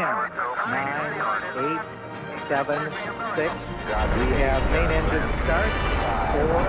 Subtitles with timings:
[0.00, 0.24] We have
[4.72, 5.72] main engine start.
[6.32, 6.60] Four.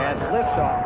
[0.00, 0.80] And liftoff.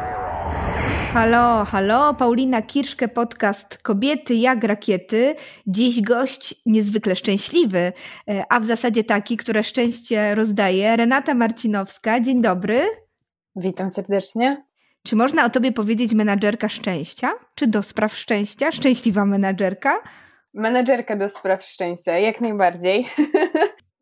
[1.13, 5.35] Halo, halo, Paulina Kirszke, podcast Kobiety jak rakiety.
[5.67, 7.93] Dziś gość niezwykle szczęśliwy,
[8.29, 10.97] e, a w zasadzie taki, które szczęście rozdaje.
[10.97, 12.81] Renata Marcinowska, dzień dobry.
[13.57, 14.67] Witam serdecznie.
[15.07, 17.33] Czy można o tobie powiedzieć menadżerka szczęścia?
[17.55, 18.73] Czy do spraw szczęścia?
[18.73, 20.03] Szczęśliwa menadżerka?
[20.55, 23.09] Menedżerka do spraw szczęścia, jak najbardziej.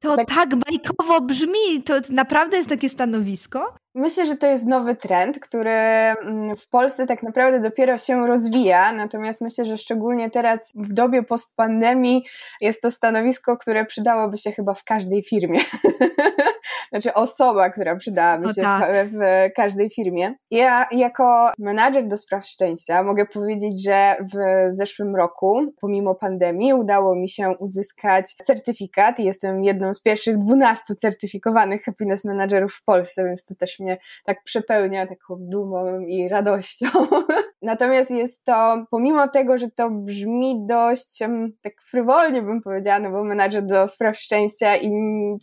[0.01, 3.77] To tak, tak bajkowo brzmi, to naprawdę jest takie stanowisko?
[3.97, 8.93] Myślę, że to jest nowy trend, który mm, w Polsce tak naprawdę dopiero się rozwija,
[8.93, 12.25] natomiast myślę, że szczególnie teraz w dobie postpandemii
[12.61, 15.61] jest to stanowisko, które przydałoby się chyba w każdej firmie.
[16.91, 19.07] znaczy osoba, która przydałaby się tak.
[19.07, 20.35] w, w, każdej firmie.
[20.51, 24.37] Ja jako menadżer do spraw szczęścia mogę powiedzieć, że w
[24.75, 30.95] zeszłym roku, pomimo pandemii, udało mi się uzyskać certyfikat i jestem jedną z pierwszych 12
[30.95, 36.87] certyfikowanych happiness managerów w Polsce, więc to też mnie tak przepełnia taką dumą i radością.
[37.63, 41.19] Natomiast jest to, pomimo tego, że to brzmi dość
[41.63, 44.91] tak frywolnie bym powiedziała, no bo menadżer do spraw szczęścia i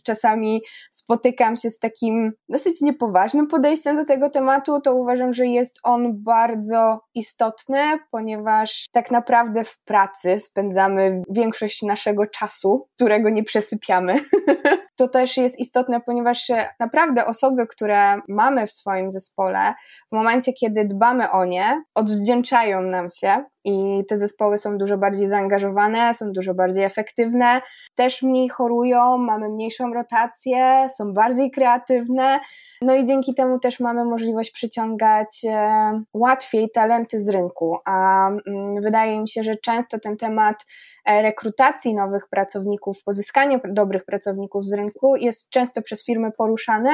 [0.04, 5.78] czasami spotykam się z takim dosyć niepoważnym podejściem do tego tematu, to uważam, że jest
[5.82, 14.14] on bardzo istotny, ponieważ tak naprawdę w pracy spędzamy większość naszego czasu, którego nie przesypiamy.
[15.02, 16.50] to też jest istotne, ponieważ
[16.80, 19.74] naprawdę osoby, które mamy w swoim zespole,
[20.12, 25.26] w momencie, kiedy dbamy o nie, odwdzięczają nam się i te zespoły są dużo bardziej
[25.26, 27.60] zaangażowane, są dużo bardziej efektywne,
[27.94, 32.40] też mniej chorują, mamy mniejszą rotację, są bardziej kreatywne.
[32.82, 38.82] No i dzięki temu też mamy możliwość przyciągać e, łatwiej talenty z rynku, a mm,
[38.82, 40.66] wydaje mi się, że często ten temat
[41.06, 46.90] rekrutacji nowych pracowników, pozyskanie dobrych pracowników z rynku jest często przez firmy poruszane,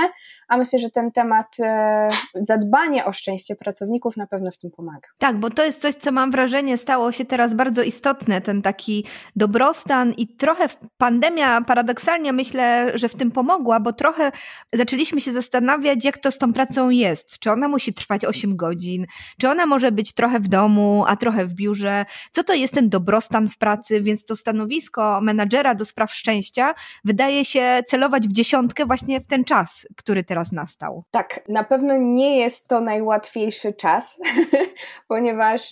[0.49, 5.09] a myślę, że ten temat e, zadbania o szczęście pracowników na pewno w tym pomaga.
[5.19, 9.05] Tak, bo to jest coś, co mam wrażenie stało się teraz bardzo istotne, ten taki
[9.37, 14.33] dobrostan i trochę pandemia paradoksalnie myślę, że w tym pomogła, bo trochę
[14.73, 17.39] zaczęliśmy się zastanawiać, jak to z tą pracą jest.
[17.39, 19.07] Czy ona musi trwać 8 godzin,
[19.41, 22.89] czy ona może być trochę w domu, a trochę w biurze, co to jest ten
[22.89, 28.87] dobrostan w pracy, więc to stanowisko menadżera do spraw szczęścia wydaje się celować w dziesiątkę
[28.87, 31.05] właśnie w ten czas, który teraz nastał.
[31.11, 34.21] Tak, na pewno nie jest to najłatwiejszy czas,
[35.09, 35.71] ponieważ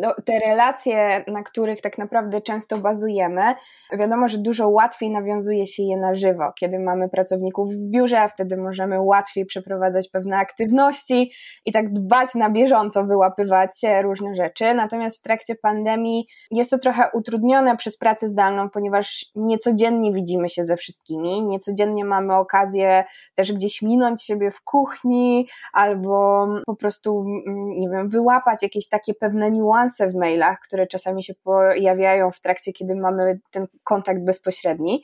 [0.00, 3.54] no, te relacje, na których tak naprawdę często bazujemy,
[3.92, 8.56] wiadomo, że dużo łatwiej nawiązuje się je na żywo, kiedy mamy pracowników w biurze, wtedy
[8.56, 11.32] możemy łatwiej przeprowadzać pewne aktywności
[11.66, 13.70] i tak dbać na bieżąco, wyłapywać
[14.02, 14.74] różne rzeczy.
[14.74, 20.64] Natomiast w trakcie pandemii jest to trochę utrudnione przez pracę zdalną, ponieważ niecodziennie widzimy się
[20.64, 23.04] ze wszystkimi, niecodziennie mamy okazję
[23.40, 29.14] też gdzieś minąć siebie w kuchni albo po prostu, mm, nie wiem, wyłapać jakieś takie
[29.14, 35.02] pewne niuanse w mailach, które czasami się pojawiają w trakcie, kiedy mamy ten kontakt bezpośredni.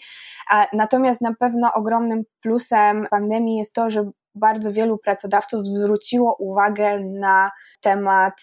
[0.72, 7.50] Natomiast na pewno ogromnym plusem pandemii jest to, że bardzo wielu pracodawców zwróciło uwagę na
[7.80, 8.40] temat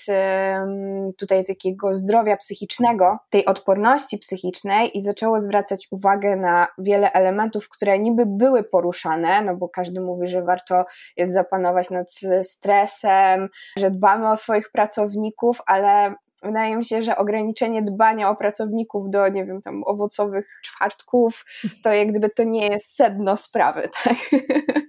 [1.19, 7.99] tutaj takiego zdrowia psychicznego, tej odporności psychicznej i zaczęło zwracać uwagę na wiele elementów, które
[7.99, 10.85] niby były poruszane, no bo każdy mówi, że warto
[11.17, 12.11] jest zapanować nad
[12.43, 19.09] stresem, że dbamy o swoich pracowników, ale wydaje mi się, że ograniczenie dbania o pracowników
[19.09, 21.45] do, nie wiem, tam owocowych czwartków,
[21.83, 24.15] to jak gdyby to nie jest sedno sprawy, tak?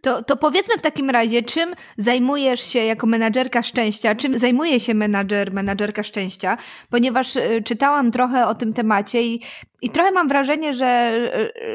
[0.02, 4.94] To, to powiedzmy w takim razie, czym zajmujesz się jako menadżerka szczęścia, czym zajmuje się
[4.94, 6.56] menadżer, menadżerka szczęścia,
[6.90, 9.42] ponieważ y, czytałam trochę o tym temacie i
[9.84, 11.12] i trochę mam wrażenie, że,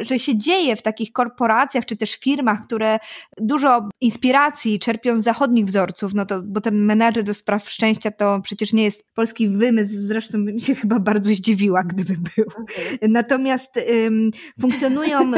[0.02, 3.00] że się dzieje w takich korporacjach czy też firmach, które
[3.38, 8.40] dużo inspiracji czerpią z zachodnich wzorców, no to, bo ten menadżer do spraw szczęścia to
[8.44, 12.46] przecież nie jest polski wymysł, zresztą bym się chyba bardzo zdziwiła, gdyby był.
[12.47, 13.09] Okay.
[13.09, 13.72] Natomiast
[14.03, 15.32] um, funkcjonują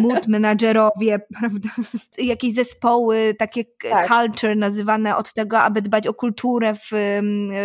[0.00, 1.68] mood menadżerowie, prawda?
[2.18, 4.08] Jakieś zespoły, takie tak.
[4.08, 6.90] culture nazywane od tego, aby dbać o kulturę w,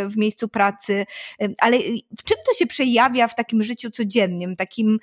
[0.07, 1.05] w miejscu pracy.
[1.57, 1.77] Ale
[2.19, 4.44] w czym to się przejawia w takim życiu codziennym?
[4.55, 4.99] Takim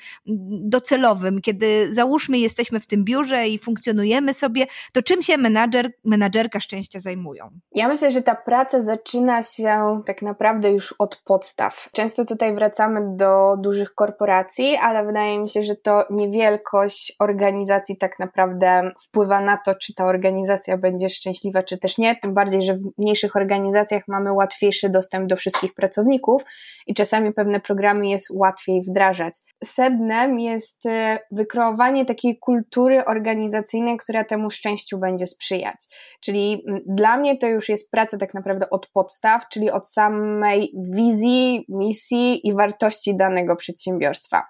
[0.64, 6.60] docelowym, kiedy załóżmy jesteśmy w tym biurze i funkcjonujemy sobie, to czym się menadżer, menadżerka
[6.60, 7.50] szczęścia zajmują?
[7.74, 11.88] Ja myślę, że ta praca zaczyna się tak naprawdę już od podstaw.
[11.92, 18.18] Często tutaj wracamy do dużych korporacji, ale wydaje mi się, że to niewielkość organizacji tak
[18.18, 22.16] naprawdę wpływa na to, czy ta organizacja będzie szczęśliwa, czy też nie.
[22.16, 26.44] Tym bardziej, że w mniejszych organizacjach mamy łatwiejszy dostęp do wszystkich pracowników
[26.86, 29.31] i czasami pewne programy jest łatwiej wdrażać.
[29.64, 35.76] Sednem jest e, wykreowanie takiej kultury organizacyjnej, która temu szczęściu będzie sprzyjać.
[36.20, 41.64] Czyli dla mnie to już jest praca tak naprawdę od podstaw, czyli od samej wizji,
[41.69, 44.43] misji i wartości danego przedsiębiorstwa.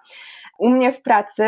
[0.63, 1.43] U mnie w pracy,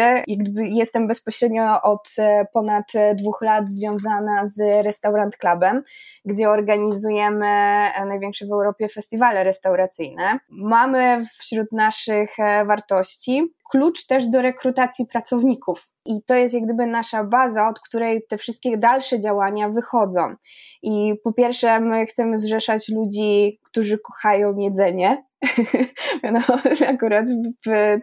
[0.58, 5.84] jestem bezpośrednio od e, ponad dwóch lat związana z Restaurant Clubem,
[6.26, 10.40] gdzie organizujemy e, największe w Europie festiwale restauracyjne.
[10.50, 15.86] Mamy wśród naszych e, wartości klucz też do rekrutacji pracowników.
[16.06, 20.36] I to jest jak gdyby nasza baza, od której te wszystkie dalsze działania wychodzą.
[20.84, 25.24] I po pierwsze, my chcemy zrzeszać ludzi, którzy kochają jedzenie,
[26.34, 26.40] no,
[26.94, 27.26] akurat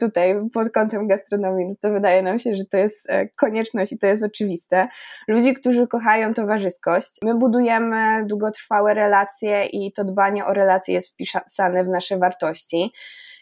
[0.00, 3.98] tutaj pod kątem gastronomii, no to wydaje nam się, że to jest e, konieczność i
[3.98, 4.88] to jest oczywiste.
[5.28, 7.08] Ludzi, którzy kochają towarzyskość.
[7.24, 12.92] My budujemy długotrwałe relacje i to dbanie o relacje jest wpisane w nasze wartości.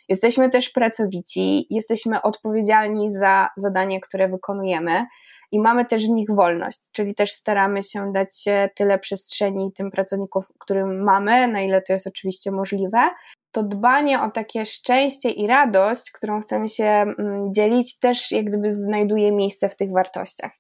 [0.09, 5.07] Jesteśmy też pracowici, jesteśmy odpowiedzialni za zadanie, które wykonujemy
[5.53, 8.45] i mamy też w nich wolność, czyli też staramy się dać
[8.75, 13.11] tyle przestrzeni tym pracownikom, którym mamy, na ile to jest oczywiście możliwe,
[13.53, 18.75] to dbanie o takie szczęście i radość, którą chcemy się mm, dzielić, też jak gdyby
[18.75, 20.53] znajduje miejsce w tych wartościach.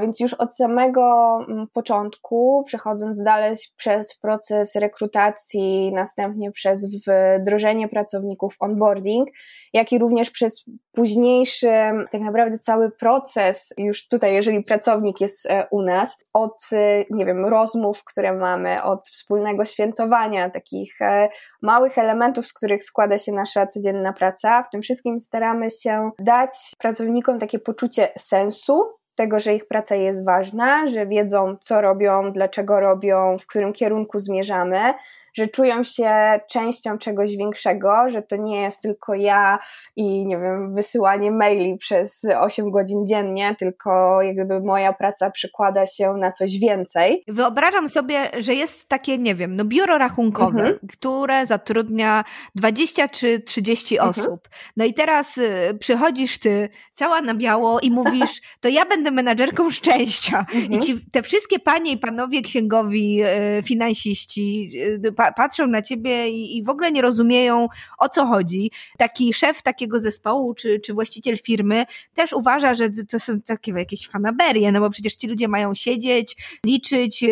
[0.00, 8.56] Więc już od samego mm, początku, przechodząc dalej przez proces rekrutacji, następnie przez wdrożenie pracowników
[8.60, 9.28] onboarding,
[9.72, 11.70] jak i również przez późniejszy,
[12.10, 17.26] tak naprawdę cały proces, już tutaj, jeżeli pracownik jest e, u nas, od, e, nie
[17.26, 21.28] wiem, rozmów, które mamy, od wspólnego świętowania, takich e,
[21.62, 26.50] małych elementów, z których składa się nasza codzienna praca, w tym wszystkim staramy się dać
[26.78, 32.80] pracownikom takie poczucie sensu, tego, że ich praca jest ważna, że wiedzą, co robią, dlaczego
[32.80, 34.94] robią, w którym kierunku zmierzamy,
[35.34, 39.58] że czują się częścią czegoś większego, że to nie jest tylko ja
[39.96, 46.14] i nie wiem, wysyłanie maili przez 8 godzin dziennie, tylko jakby moja praca przykłada się
[46.14, 47.24] na coś więcej.
[47.28, 50.78] Wyobrażam sobie, że jest takie, nie wiem, no biuro rachunkowe, mhm.
[50.92, 52.24] które zatrudnia
[52.54, 54.10] 20 czy 30 mhm.
[54.10, 54.48] osób.
[54.76, 59.70] No i teraz y, przychodzisz ty cała na biało i mówisz, to ja będę menadżerką
[59.70, 60.38] szczęścia.
[60.38, 60.72] Mhm.
[60.72, 63.22] I ci te wszystkie panie i panowie księgowi,
[63.58, 64.70] y, finansiści,
[65.04, 68.70] y, pa, patrzą na ciebie i, i w ogóle nie rozumieją o co chodzi.
[68.98, 71.84] Taki szef takiego zespołu czy, czy właściciel firmy
[72.14, 76.36] też uważa, że to są takie jakieś fanaberie, no bo przecież ci ludzie mają siedzieć,
[76.66, 77.28] liczyć, e,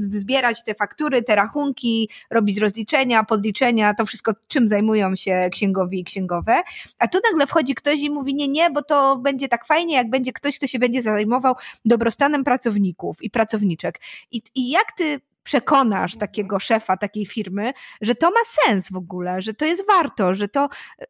[0.00, 6.04] zbierać te faktury, te rachunki, robić rozliczenia, podliczenia, to wszystko czym zajmują się księgowi i
[6.04, 6.60] księgowe.
[6.98, 10.10] A tu nagle wchodzi ktoś i mówi nie, nie, bo to będzie tak fajnie, jak
[10.10, 14.00] będzie ktoś, kto się będzie zajmował dobrostanem pracowników i pracowniczek.
[14.30, 19.40] I, i jak ty przekonasz takiego szefa takiej firmy, że to ma sens w ogóle,
[19.40, 20.68] że to jest warto, że to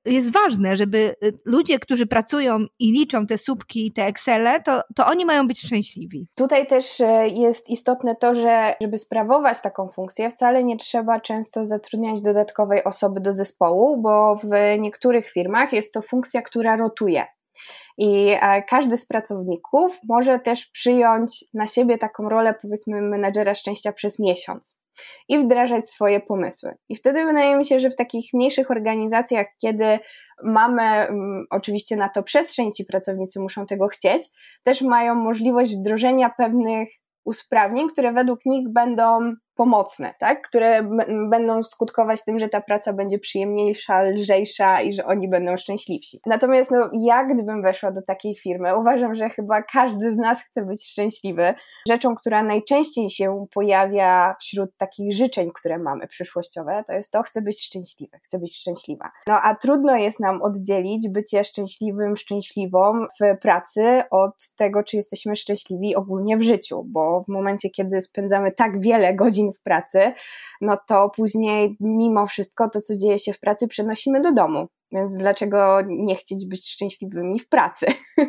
[0.09, 4.61] y, jest ważne, żeby y, ludzie, którzy pracują i liczą te słupki i te Excele,
[4.62, 6.29] to, to oni mają być szczęśliwi.
[6.35, 11.67] Tutaj też y, jest istotne to, że żeby sprawować taką funkcję, wcale nie trzeba często
[11.67, 17.27] zatrudniać dodatkowej osoby do zespołu, bo w niektórych firmach jest to funkcja, która rotuje.
[18.02, 23.93] I e, każdy z pracowników może też przyjąć na siebie taką rolę, powiedzmy, menedżera szczęścia
[23.93, 24.81] przez miesiąc
[25.29, 26.75] i wdrażać swoje pomysły.
[26.88, 29.99] I wtedy wydaje mi się, że w takich mniejszych organizacjach, kiedy
[30.44, 34.22] mamy um, oczywiście na to przestrzeń, ci pracownicy muszą tego chcieć,
[34.63, 36.89] też mają możliwość wdrożenia pewnych
[37.24, 40.48] usprawnień, które według nich będą pomocne, tak?
[40.48, 40.82] które
[41.31, 46.20] będą skutkować tym, że ta praca będzie przyjemniejsza, lżejsza i że oni będą szczęśliwsi.
[46.26, 50.64] Natomiast no, ja gdybym weszła do takiej firmy, uważam, że chyba każdy z nas chce
[50.64, 51.55] być szczęśliwy.
[51.88, 57.43] Rzeczą, która najczęściej się pojawia wśród takich życzeń, które mamy przyszłościowe, to jest to, chcę
[57.43, 59.10] być szczęśliwy, chcę być szczęśliwa.
[59.26, 65.36] No a trudno jest nam oddzielić bycie szczęśliwym, szczęśliwą w pracy od tego, czy jesteśmy
[65.36, 70.12] szczęśliwi ogólnie w życiu, bo w momencie, kiedy spędzamy tak wiele godzin w pracy,
[70.60, 74.69] no to później mimo wszystko to, co dzieje się w pracy, przenosimy do domu.
[74.92, 77.86] Więc dlaczego nie chcieć być szczęśliwymi w pracy?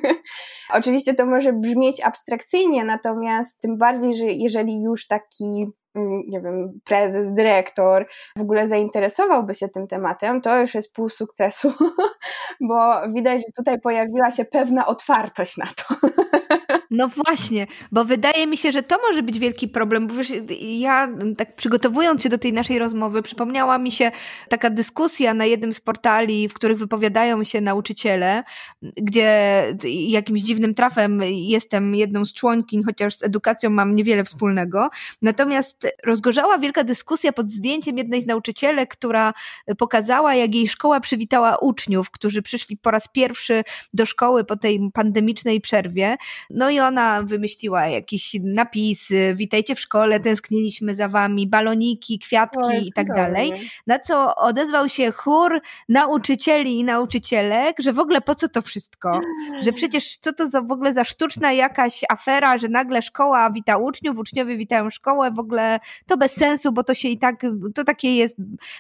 [0.74, 6.80] Oczywiście to może brzmieć abstrakcyjnie, natomiast tym bardziej, że jeżeli już taki mm, nie wiem,
[6.86, 11.74] prezes, dyrektor w ogóle zainteresowałby się tym tematem, to już jest pół sukcesu,
[12.70, 15.96] bo widać, że tutaj pojawiła się pewna otwartość na to.
[16.92, 21.08] No właśnie, bo wydaje mi się, że to może być wielki problem, bo wiesz, ja
[21.38, 24.12] tak przygotowując się do tej naszej rozmowy, przypomniała mi się
[24.50, 28.44] taka dyskusja na jednym z portali, w których wypowiadają się nauczyciele,
[28.82, 29.64] gdzie
[30.08, 34.90] jakimś dziwnym trafem jestem jedną z członkiń, chociaż z edukacją mam niewiele wspólnego.
[35.22, 39.34] Natomiast rozgorzała wielka dyskusja pod zdjęciem jednej z nauczycielek, która
[39.78, 44.80] pokazała, jak jej szkoła przywitała uczniów, którzy przyszli po raz pierwszy do szkoły po tej
[44.94, 46.18] pandemicznej przerwie.
[46.50, 52.92] No i ona wymyśliła jakieś napisy, witajcie w szkole, tęskniliśmy za wami, baloniki, kwiatki i
[52.94, 53.54] tak dalej.
[53.88, 59.20] Na co odezwał się chór nauczycieli i nauczycielek, że w ogóle po co to wszystko?
[59.62, 63.78] Że przecież co to za, w ogóle za sztuczna jakaś afera, że nagle szkoła wita
[63.78, 67.42] uczniów, uczniowie witają szkołę, w ogóle to bez sensu, bo to się i tak,
[67.76, 68.38] to takie jest,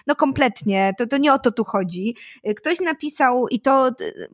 [0.08, 2.16] no kompletnie, to, to nie o to tu chodzi.
[2.56, 3.92] Ktoś napisał i to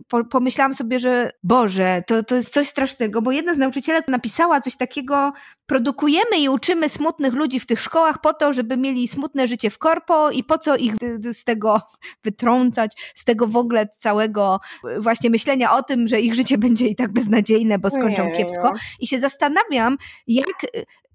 [0.08, 4.62] po, pomyślałam sobie, że Boże, to, to jest coś strasznego, bo jedna z nauczycielek napisała
[4.62, 5.34] coś takiego,
[5.66, 9.78] produkujemy i uczymy smutnych ludzi w tych szkołach po to, żeby mieli smutne życie w
[9.78, 10.94] korpo i po co ich
[11.34, 11.82] z tego
[12.26, 14.60] wytrącać, z tego w ogóle całego
[15.00, 18.74] właśnie myślenia o tym, że ich życie będzie i tak beznadziejne, bo skończą kiepsko.
[19.00, 19.98] I się zastanawiam,
[20.28, 20.66] jak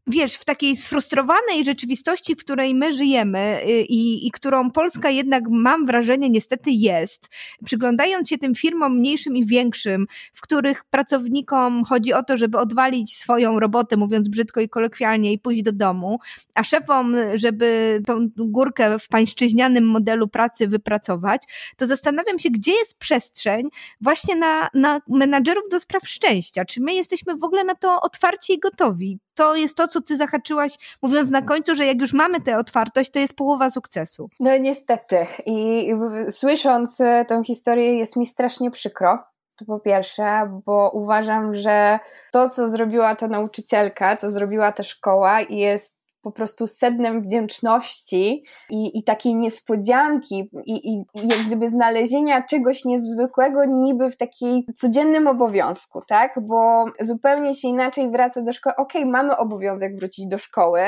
[0.06, 5.44] wiesz, w takiej sfrustrowanej rzeczywistości, w której my żyjemy y, i, i którą Polska jednak,
[5.50, 7.28] mam wrażenie, niestety jest,
[7.64, 13.16] przyglądając się tym firmom mniejszym i większym, w których pracownikom chodzi o to, żeby odwalić
[13.16, 16.18] swoją robotę, mówiąc brzydko i kolokwialnie, i pójść do domu,
[16.54, 21.42] a szefom, żeby tą górkę w pańszczyźnianym modelu pracy wypracować,
[21.76, 23.68] to zastanawiam się, gdzie jest przestrzeń
[24.00, 26.64] właśnie na, na menadżerów do spraw szczęścia.
[26.64, 29.18] Czy my jesteśmy w ogóle na to otwarci i gotowi?
[29.34, 33.10] To jest to, co ty zahaczyłaś, mówiąc na końcu, że jak już mamy tę otwartość,
[33.10, 34.28] to jest połowa sukcesu.
[34.40, 35.26] No niestety.
[35.46, 35.88] I
[36.30, 39.18] słysząc e, tę historię jest mi strasznie przykro.
[39.56, 41.98] To po pierwsze, bo uważam, że
[42.32, 48.98] to, co zrobiła ta nauczycielka, co zrobiła ta szkoła, jest po prostu sednem wdzięczności i,
[48.98, 55.26] i takiej niespodzianki i, i, i jak gdyby znalezienia czegoś niezwykłego niby w takiej codziennym
[55.26, 56.34] obowiązku, tak?
[56.40, 58.76] Bo zupełnie się inaczej wraca do szkoły.
[58.76, 60.80] Okej, okay, mamy obowiązek wrócić do szkoły,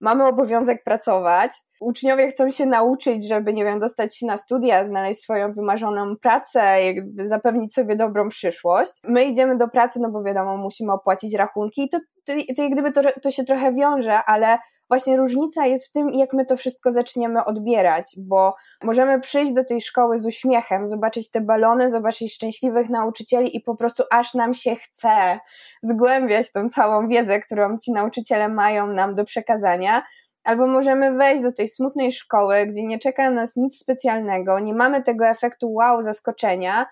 [0.00, 5.20] mamy obowiązek pracować, uczniowie chcą się nauczyć, żeby, nie wiem, dostać się na studia, znaleźć
[5.20, 8.92] swoją wymarzoną pracę, jakby zapewnić sobie dobrą przyszłość.
[9.04, 12.72] My idziemy do pracy, no bo wiadomo, musimy opłacić rachunki i to, to, to jak
[12.72, 14.58] gdyby to, to się trochę wiąże, ale
[14.92, 19.64] właśnie różnica jest w tym, jak my to wszystko zaczniemy odbierać, bo możemy przyjść do
[19.64, 24.54] tej szkoły z uśmiechem, zobaczyć te balony, zobaczyć szczęśliwych nauczycieli i po prostu aż nam
[24.54, 25.38] się chce
[25.82, 30.02] zgłębiać tą całą wiedzę, którą ci nauczyciele mają nam do przekazania.
[30.44, 35.02] Albo możemy wejść do tej smutnej szkoły, gdzie nie czeka nas nic specjalnego, nie mamy
[35.02, 36.86] tego efektu wow, zaskoczenia,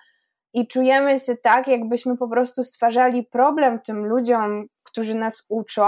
[0.54, 5.84] i czujemy się tak, jakbyśmy po prostu stwarzali problem tym ludziom, którzy nas uczą,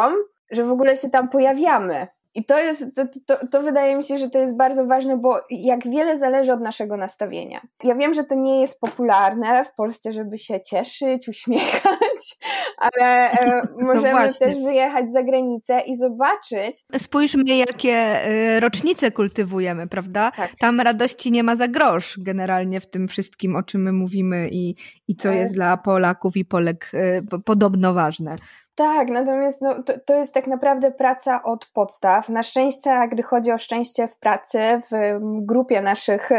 [0.52, 2.06] że w ogóle się tam pojawiamy.
[2.34, 5.40] I to jest, to, to, to, wydaje mi się, że to jest bardzo ważne, bo
[5.50, 7.60] jak wiele zależy od naszego nastawienia.
[7.84, 12.38] Ja wiem, że to nie jest popularne w Polsce, żeby się cieszyć, uśmiechać,
[12.78, 16.84] ale e, no możemy no też wyjechać za granicę i zobaczyć.
[16.98, 20.30] Spójrzmy, jakie e, rocznice kultywujemy, prawda?
[20.30, 20.50] Tak.
[20.58, 24.74] Tam radości nie ma za grosz generalnie w tym wszystkim, o czym my mówimy i,
[25.08, 25.38] i co tak.
[25.38, 28.36] jest dla Polaków i Polek e, podobno ważne.
[28.74, 32.28] Tak, natomiast no, to, to jest tak naprawdę praca od podstaw.
[32.28, 34.58] Na szczęście, gdy chodzi o szczęście w pracy,
[34.90, 36.30] w grupie naszych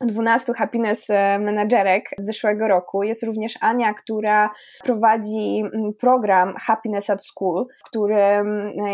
[0.00, 4.50] 12 e, happiness e, managerek z zeszłego roku jest również Ania, która
[4.84, 5.62] prowadzi
[6.00, 8.44] program Happiness at School, który e,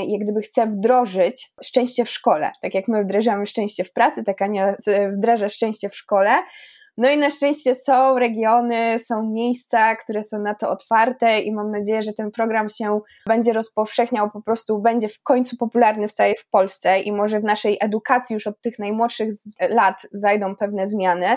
[0.06, 2.50] jak gdyby chce wdrożyć szczęście w szkole.
[2.62, 4.74] Tak jak my wdrażamy szczęście w pracy, tak Ania
[5.16, 6.30] wdraża szczęście w szkole
[6.98, 11.70] no i na szczęście są regiony, są miejsca, które są na to otwarte i mam
[11.70, 16.34] nadzieję, że ten program się będzie rozpowszechniał, po prostu będzie w końcu popularny w całej
[16.38, 19.28] w Polsce i może w naszej edukacji już od tych najmłodszych
[19.70, 21.36] lat zajdą pewne zmiany,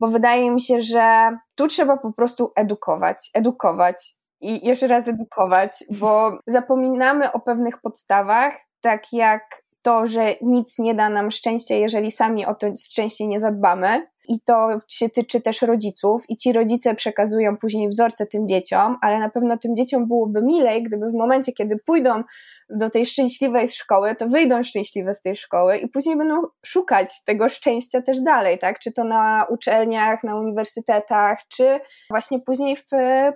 [0.00, 5.84] bo wydaje mi się, że tu trzeba po prostu edukować, edukować i jeszcze raz edukować,
[6.00, 12.10] bo zapominamy o pewnych podstawach, tak jak to, że nic nie da nam szczęścia, jeżeli
[12.10, 14.06] sami o to szczęście nie zadbamy.
[14.28, 16.24] I to się tyczy też rodziców.
[16.28, 20.82] I ci rodzice przekazują później wzorce tym dzieciom, ale na pewno tym dzieciom byłoby milej,
[20.82, 22.22] gdyby w momencie, kiedy pójdą
[22.70, 27.48] do tej szczęśliwej szkoły, to wyjdą szczęśliwe z tej szkoły i później będą szukać tego
[27.48, 28.78] szczęścia też dalej, tak?
[28.78, 31.80] Czy to na uczelniach, na uniwersytetach, czy
[32.10, 32.88] właśnie później w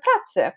[0.03, 0.53] pracy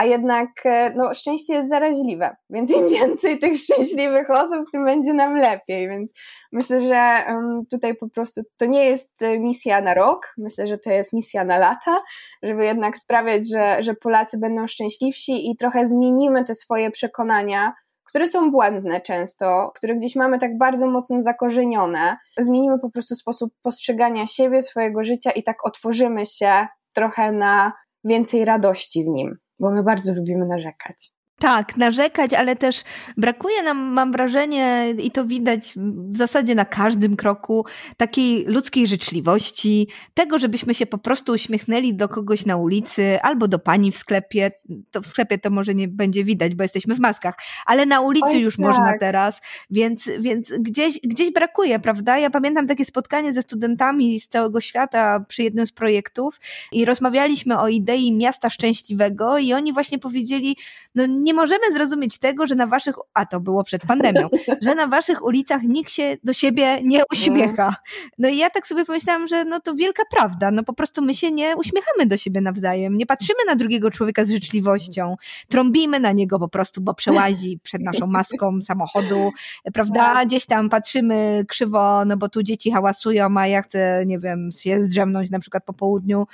[0.00, 5.12] a jednak e, no, szczęście jest zaraźliwe, więc im więcej tych szczęśliwych osób, tym będzie
[5.12, 6.12] nam lepiej, więc
[6.52, 7.24] myślę, że
[7.70, 11.44] tutaj po prostu to nie jest e, misja na rok, myślę, że to jest misja
[11.44, 12.00] na lata,
[12.42, 17.72] żeby jednak sprawiać, że, że Polacy będą szczęśliwsi i trochę zmienimy te swoje przekonania,
[18.04, 22.16] które są błędne często, które gdzieś mamy tak bardzo mocno zakorzenione.
[22.38, 27.72] Zmienimy po prostu sposób postrzegania siebie, swojego życia i tak otworzymy się trochę na
[28.04, 31.19] więcej radości w nim, bo my bardzo lubimy narzekać.
[31.40, 32.82] Tak, narzekać, ale też
[33.16, 37.64] brakuje nam, mam wrażenie, i to widać w zasadzie na każdym kroku,
[37.96, 43.58] takiej ludzkiej życzliwości, tego, żebyśmy się po prostu uśmiechnęli do kogoś na ulicy albo do
[43.58, 44.50] pani w sklepie.
[44.90, 47.34] To w sklepie to może nie będzie widać, bo jesteśmy w maskach,
[47.66, 48.66] ale na ulicy Oj, już tak.
[48.66, 52.18] można teraz, więc, więc gdzieś, gdzieś brakuje, prawda?
[52.18, 56.40] Ja pamiętam takie spotkanie ze studentami z całego świata przy jednym z projektów
[56.72, 60.56] i rozmawialiśmy o idei miasta szczęśliwego i oni właśnie powiedzieli,
[60.94, 64.28] no nie nie możemy zrozumieć tego, że na waszych, a to było przed pandemią,
[64.64, 67.74] że na waszych ulicach nikt się do siebie nie uśmiecha.
[68.18, 71.14] No i ja tak sobie pomyślałam, że no to wielka prawda, no po prostu my
[71.14, 75.16] się nie uśmiechamy do siebie nawzajem, nie patrzymy na drugiego człowieka z życzliwością,
[75.48, 79.30] trąbimy na niego po prostu, bo przełazi przed naszą maską samochodu,
[79.74, 80.28] prawda, tak.
[80.28, 84.82] gdzieś tam patrzymy krzywo, no bo tu dzieci hałasują, a ja chcę, nie wiem, się
[84.82, 86.26] zdrzemnąć na przykład po południu.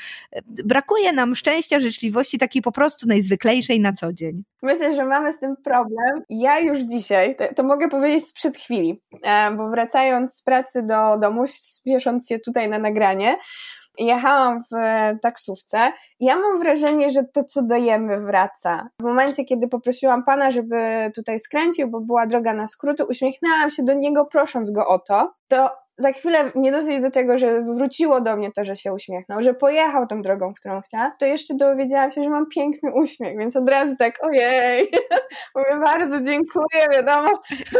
[0.46, 4.42] Brakuje nam szczęścia, życzliwości takiej po prostu najzwyklejszej na co dzień.
[4.62, 6.22] Myślę, że mamy z tym problem.
[6.28, 11.18] Ja już dzisiaj, to, to mogę powiedzieć sprzed chwili, e, bo wracając z pracy do
[11.18, 13.36] domu, spiesząc się tutaj na nagranie,
[13.98, 15.78] jechałam w e, taksówce
[16.20, 18.88] ja mam wrażenie, że to, co dajemy, wraca.
[19.00, 23.82] W momencie, kiedy poprosiłam pana, żeby tutaj skręcił, bo była droga na skróty, uśmiechnęłam się
[23.82, 28.20] do niego, prosząc go o to, to za chwilę nie dosyć do tego, że wróciło
[28.20, 32.12] do mnie to, że się uśmiechnął, że pojechał tą drogą, którą chciał, to jeszcze dowiedziałam
[32.12, 34.90] się, że mam piękny uśmiech, więc od razu tak, ojej,
[35.56, 37.28] mówię bardzo dziękuję, wiadomo,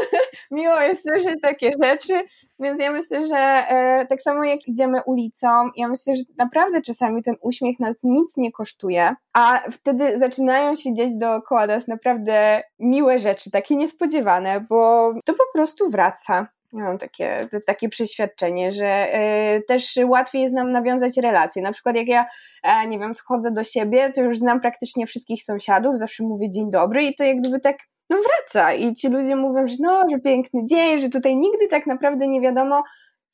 [0.51, 2.21] miło jest słyszeć takie rzeczy,
[2.59, 7.23] więc ja myślę, że e, tak samo jak idziemy ulicą, ja myślę, że naprawdę czasami
[7.23, 13.19] ten uśmiech nas nic nie kosztuje, a wtedy zaczynają się dziać dookoła nas naprawdę miłe
[13.19, 16.56] rzeczy, takie niespodziewane, bo to po prostu wraca.
[16.77, 19.19] Mam takie, takie przeświadczenie, że
[19.57, 21.63] y, też łatwiej jest nam nawiązać relacje.
[21.63, 22.27] Na przykład jak ja,
[22.63, 26.71] e, nie wiem, schodzę do siebie, to już znam praktycznie wszystkich sąsiadów, zawsze mówię dzień
[26.71, 27.77] dobry i to jak gdyby tak
[28.11, 31.87] no wraca i ci ludzie mówią, że no, że piękny dzień, że tutaj nigdy tak
[31.87, 32.83] naprawdę nie wiadomo,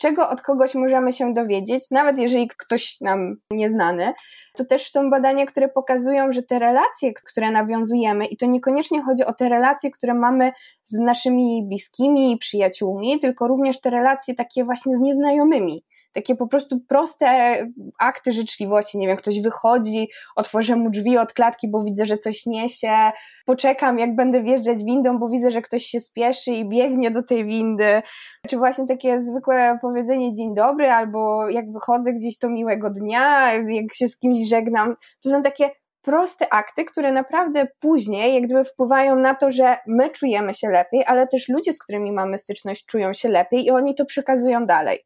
[0.03, 4.13] czego od kogoś możemy się dowiedzieć, nawet jeżeli ktoś nam nieznany.
[4.57, 9.25] To też są badania, które pokazują, że te relacje, które nawiązujemy, i to niekoniecznie chodzi
[9.25, 10.53] o te relacje, które mamy
[10.85, 16.81] z naszymi bliskimi, przyjaciółmi, tylko również te relacje takie właśnie z nieznajomymi takie po prostu
[16.89, 17.59] proste
[17.99, 18.99] akty życzliwości.
[18.99, 22.93] Nie wiem, ktoś wychodzi, otworzę mu drzwi od klatki, bo widzę, że coś niesie,
[23.47, 27.45] poczekam, jak będę wjeżdżać windą, bo widzę, że ktoś się spieszy i biegnie do tej
[27.45, 28.03] windy.
[28.49, 33.95] Czy właśnie takie zwykłe powiedzenie dzień dobry, albo jak wychodzę gdzieś to miłego dnia, jak
[33.95, 34.95] się z kimś żegnam.
[35.25, 35.71] To są takie
[36.03, 41.05] proste akty, które naprawdę później jak gdyby wpływają na to, że my czujemy się lepiej,
[41.07, 44.99] ale też ludzie, z którymi mamy styczność, czują się lepiej i oni to przekazują dalej.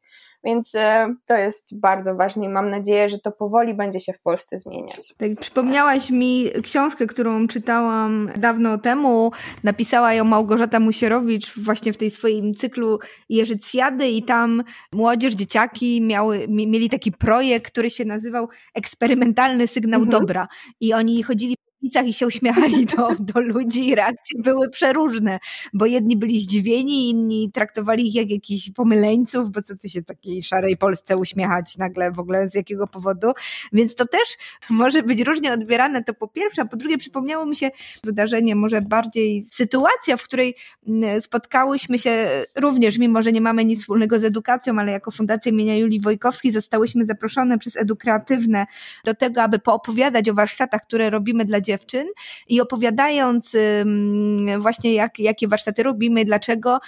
[0.47, 4.21] Więc e, to jest bardzo ważne i mam nadzieję, że to powoli będzie się w
[4.21, 5.15] Polsce zmieniać.
[5.17, 9.33] Tak, przypomniałaś mi książkę, którą czytałam dawno temu.
[9.65, 16.47] Napisała ją Małgorzata Musierowicz właśnie w tej swoim cyklu Jerzycjady i tam młodzież, dzieciaki miały,
[16.49, 20.21] mieli taki projekt, który się nazywał Eksperymentalny Sygnał mhm.
[20.21, 20.49] Dobra.
[20.81, 25.39] I oni chodzili ulicach i się uśmiechali do, do ludzi i reakcje były przeróżne,
[25.73, 30.43] bo jedni byli zdziwieni, inni traktowali ich jak jakichś pomyleńców, bo co ty się takiej
[30.43, 33.33] szarej Polsce uśmiechać nagle w ogóle z jakiego powodu,
[33.73, 34.37] więc to też
[34.71, 37.71] może być różnie odbierane, to po pierwsze, a po drugie przypomniało mi się
[38.05, 40.57] wydarzenie, może bardziej sytuacja, w której
[40.89, 45.53] mm, spotkałyśmy się również, mimo że nie mamy nic wspólnego z edukacją, ale jako Fundacja
[45.53, 48.67] imienia Julii Wojkowskiej zostałyśmy zaproszone przez Edukreatywne
[49.05, 52.07] do tego, aby poopowiadać o warsztatach, które robimy dla dziewczyn
[52.49, 53.57] i opowiadając
[54.59, 56.79] właśnie jak, jakie warsztaty robimy, dlaczego,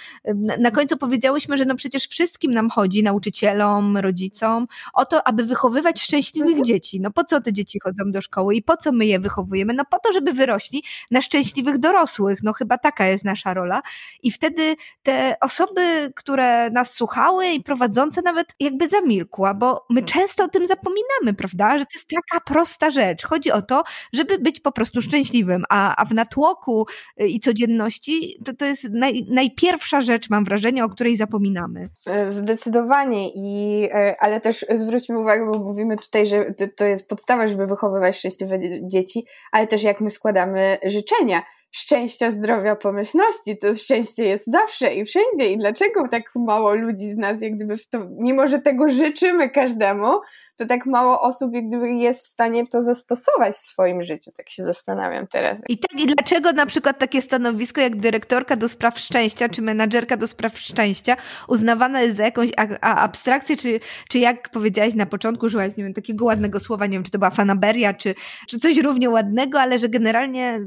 [0.59, 6.01] na końcu powiedziałyśmy, że no przecież wszystkim nam chodzi, nauczycielom, rodzicom, o to, aby wychowywać
[6.01, 6.65] szczęśliwych mhm.
[6.65, 7.01] dzieci.
[7.01, 9.73] No po co te dzieci chodzą do szkoły i po co my je wychowujemy?
[9.73, 12.43] No po to, żeby wyrośli na szczęśliwych dorosłych.
[12.43, 13.81] No chyba taka jest nasza rola.
[14.23, 20.43] I wtedy te osoby, które nas słuchały i prowadzące nawet jakby zamilkła, bo my często
[20.43, 21.77] o tym zapominamy, prawda?
[21.77, 23.23] Że to jest taka prosta rzecz.
[23.23, 26.85] Chodzi o to, żeby być po po prostu szczęśliwym, a, a w natłoku
[27.21, 31.89] y, i codzienności to, to jest naj, najpierwsza rzecz, mam wrażenie, o której zapominamy.
[32.07, 37.47] E, zdecydowanie, i, e, ale też zwróćmy uwagę, bo mówimy tutaj, że to jest podstawa,
[37.47, 43.57] żeby wychowywać szczęśliwe dzieci, ale też jak my składamy życzenia szczęścia, zdrowia, pomyślności.
[43.57, 45.51] To szczęście jest zawsze i wszędzie.
[45.51, 49.49] I dlaczego tak mało ludzi z nas, jak gdyby w to, mimo że tego życzymy
[49.49, 50.19] każdemu,
[50.59, 54.31] to tak mało osób jak gdyby jest w stanie to zastosować w swoim życiu.
[54.37, 55.59] Tak się zastanawiam teraz.
[55.69, 60.17] I tak, i dlaczego na przykład takie stanowisko jak dyrektorka do spraw szczęścia, czy menadżerka
[60.17, 61.17] do spraw szczęścia
[61.47, 62.49] uznawane jest za jakąś
[62.81, 67.03] abstrakcję, czy, czy jak powiedziałaś na początku, użyłaś, nie wiem, takiego ładnego słowa, nie wiem,
[67.03, 68.15] czy to była fanaberia, czy,
[68.47, 70.59] czy coś równie ładnego, ale że generalnie,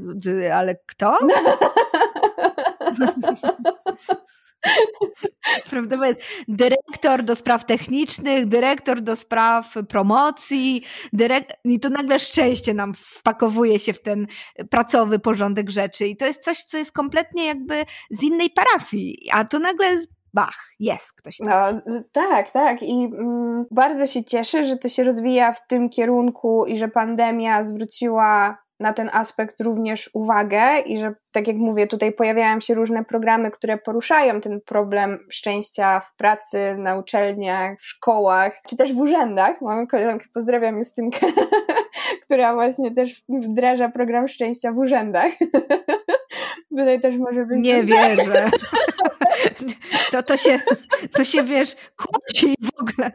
[0.53, 1.17] ale kto?
[5.69, 6.21] Prawda, jest
[7.03, 11.47] dyrektor do spraw technicznych, dyrektor do spraw promocji, dyrek...
[11.63, 14.27] i to nagle szczęście nam wpakowuje się w ten
[14.69, 16.07] pracowy porządek rzeczy.
[16.07, 20.01] I to jest coś, co jest kompletnie jakby z innej parafii, a tu nagle
[20.33, 21.47] bach, jest ktoś tam.
[21.47, 22.83] No, tak, tak.
[22.83, 27.63] I mm, bardzo się cieszę, że to się rozwija w tym kierunku i że pandemia
[27.63, 33.05] zwróciła na ten aspekt również uwagę i że, tak jak mówię, tutaj pojawiają się różne
[33.05, 38.97] programy, które poruszają ten problem szczęścia w pracy, na uczelniach, w szkołach, czy też w
[38.97, 39.61] urzędach.
[39.61, 41.27] Mamy koleżankę, pozdrawiam Justynkę,
[42.25, 45.31] która właśnie też wdraża program szczęścia w urzędach.
[46.77, 47.63] Tutaj też może być...
[47.63, 48.49] Nie wierzę.
[50.11, 50.59] To, to, się,
[51.17, 53.11] to się, wiesz, kłóci w ogóle.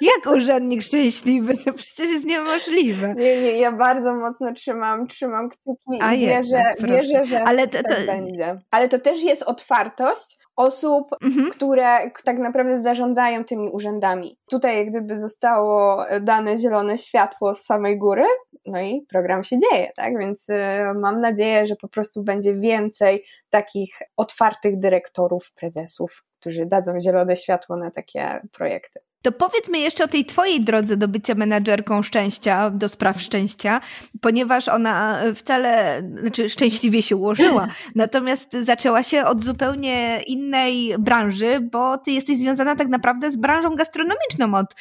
[0.00, 1.54] Jak urzędnik szczęśliwy?
[1.64, 3.14] To przecież jest niemożliwe.
[3.18, 7.98] Nie, nie, ja bardzo mocno trzymam, trzymam kciuki i wierzę, wierzę, że Ale to, tak
[7.98, 8.06] to...
[8.06, 8.60] będzie.
[8.70, 11.50] Ale to też jest otwartość osób, mhm.
[11.50, 14.38] które tak naprawdę zarządzają tymi urzędami.
[14.50, 18.24] Tutaj jak gdyby zostało dane zielone światło z samej góry,
[18.66, 20.18] no i program się dzieje, tak?
[20.18, 20.54] Więc y,
[20.94, 27.76] mam nadzieję, że po prostu będzie więcej takich otwartych dyrektorów, prezesów, którzy dadzą zielone światło
[27.76, 29.00] na takie projekty.
[29.22, 33.80] To powiedz mi jeszcze o tej twojej drodze do bycia menadżerką szczęścia, do spraw szczęścia,
[34.20, 41.98] ponieważ ona wcale, znaczy szczęśliwie się ułożyła, natomiast zaczęła się od zupełnie innej branży, bo
[41.98, 44.74] ty jesteś związana tak naprawdę z branżą gastronomiczną od,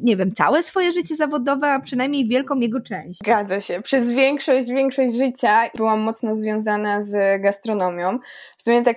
[0.00, 3.18] nie wiem, całe swoje życie zawodowe, a przynajmniej wielką jego część.
[3.18, 3.82] Zgadza się.
[3.82, 8.18] Przez większość, większość życia byłam mocno związana z gastronomią.
[8.58, 8.96] W sumie tak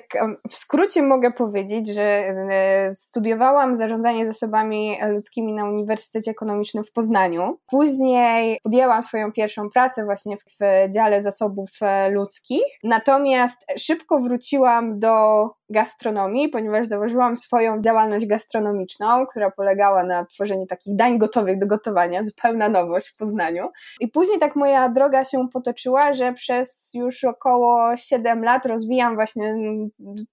[0.49, 7.57] w skrócie mogę powiedzieć, że e, studiowałam zarządzanie zasobami ludzkimi na Uniwersytecie Ekonomicznym w Poznaniu.
[7.67, 10.59] Później podjęłam swoją pierwszą pracę właśnie w
[10.93, 12.63] dziale zasobów e, ludzkich.
[12.83, 20.95] Natomiast szybko wróciłam do gastronomii, ponieważ założyłam swoją działalność gastronomiczną, która polegała na tworzeniu takich
[20.95, 23.69] dań gotowych do gotowania, zupełna nowość w Poznaniu.
[23.99, 29.55] I później tak moja droga się potoczyła, że przez już około 7 lat rozwijam właśnie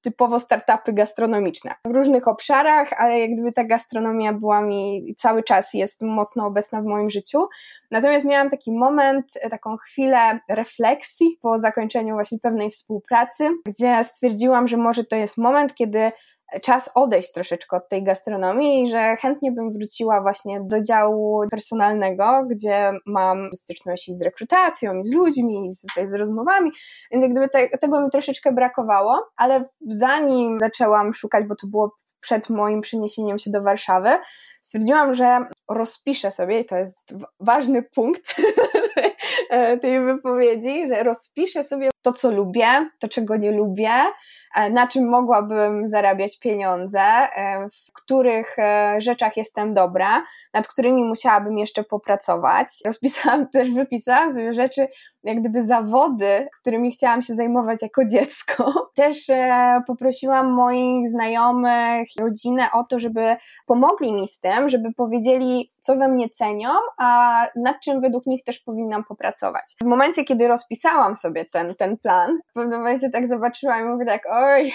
[0.03, 5.75] typowo startupy gastronomiczne w różnych obszarach, ale jak gdyby ta gastronomia była mi cały czas
[5.75, 7.49] jest mocno obecna w moim życiu.
[7.91, 14.69] Natomiast miałam taki moment, e, taką chwilę refleksji po zakończeniu właśnie pewnej współpracy, gdzie stwierdziłam,
[14.69, 16.13] że może to jest moment, kiedy
[16.63, 22.45] czas odejść troszeczkę od tej gastronomii i że chętnie bym wróciła właśnie do działu personalnego,
[22.51, 26.71] gdzie mam styczność z rekrutacją, i z ludźmi, i z, z rozmowami,
[27.11, 31.93] więc jak gdyby te, tego mi troszeczkę brakowało, ale zanim zaczęłam szukać, bo to było
[32.27, 34.19] przed moim przeniesieniem się do Warszawy,
[34.67, 38.37] stwierdziłam, że rozpiszę sobie, i to jest ważny punkt
[39.83, 43.91] tej wypowiedzi, że rozpiszę sobie to, co lubię, to, czego nie lubię,
[44.57, 50.25] E, na czym mogłabym zarabiać pieniądze, e, w których e, rzeczach jestem dobra,
[50.55, 52.69] nad którymi musiałabym jeszcze popracować.
[52.87, 54.89] Rozpisałam też, wypisałam sobie rzeczy,
[55.23, 58.73] jak gdyby zawody, którymi chciałam się zajmować jako dziecko.
[58.95, 59.19] Też
[59.87, 66.09] poprosiłam moich znajomych, rodzinę o to, żeby pomogli mi z tym, żeby powiedzieli, co we
[66.09, 69.77] mnie cenią, a nad czym według nich też powinnam popracować.
[69.83, 74.07] W momencie, kiedy rozpisałam sobie ten, ten plan, w pewnym momencie tak zobaczyłam i mówię
[74.07, 74.73] tak, oj,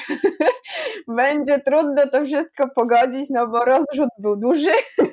[1.07, 4.71] będzie trudno to wszystko pogodzić, no bo rozrzut był duży,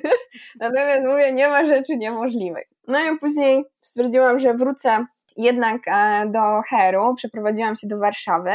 [0.59, 2.65] natomiast mówię, nie ma rzeczy niemożliwych.
[2.87, 5.05] No i później stwierdziłam, że wrócę
[5.37, 8.51] jednak e, do Heru, przeprowadziłam się do Warszawy,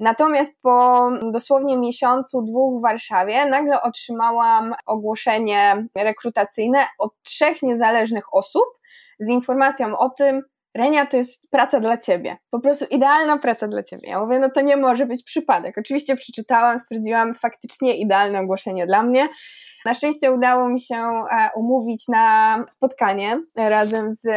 [0.00, 8.64] Natomiast po dosłownie miesiącu, dwóch w Warszawie, nagle otrzymałam ogłoszenie rekrutacyjne od trzech niezależnych osób
[9.18, 10.42] z informacją o tym,
[10.76, 12.36] Renia, to jest praca dla ciebie.
[12.50, 14.02] Po prostu idealna praca dla ciebie.
[14.06, 15.78] Ja mówię, no to nie może być przypadek.
[15.78, 19.28] Oczywiście przeczytałam, stwierdziłam faktycznie idealne ogłoszenie dla mnie.
[19.84, 24.28] Na szczęście udało mi się e, umówić na spotkanie razem z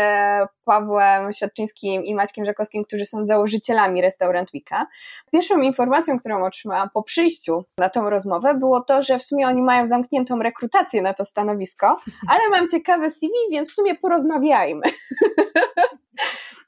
[0.65, 4.87] Pawłem Świadczyńskim i Maćkiem Żakowskim, którzy są założycielami Restaurant Weeka.
[5.31, 9.61] Pierwszą informacją, którą otrzymałam po przyjściu na tą rozmowę było to, że w sumie oni
[9.61, 11.97] mają zamkniętą rekrutację na to stanowisko,
[12.31, 14.81] ale mam ciekawe CV, więc w sumie porozmawiajmy.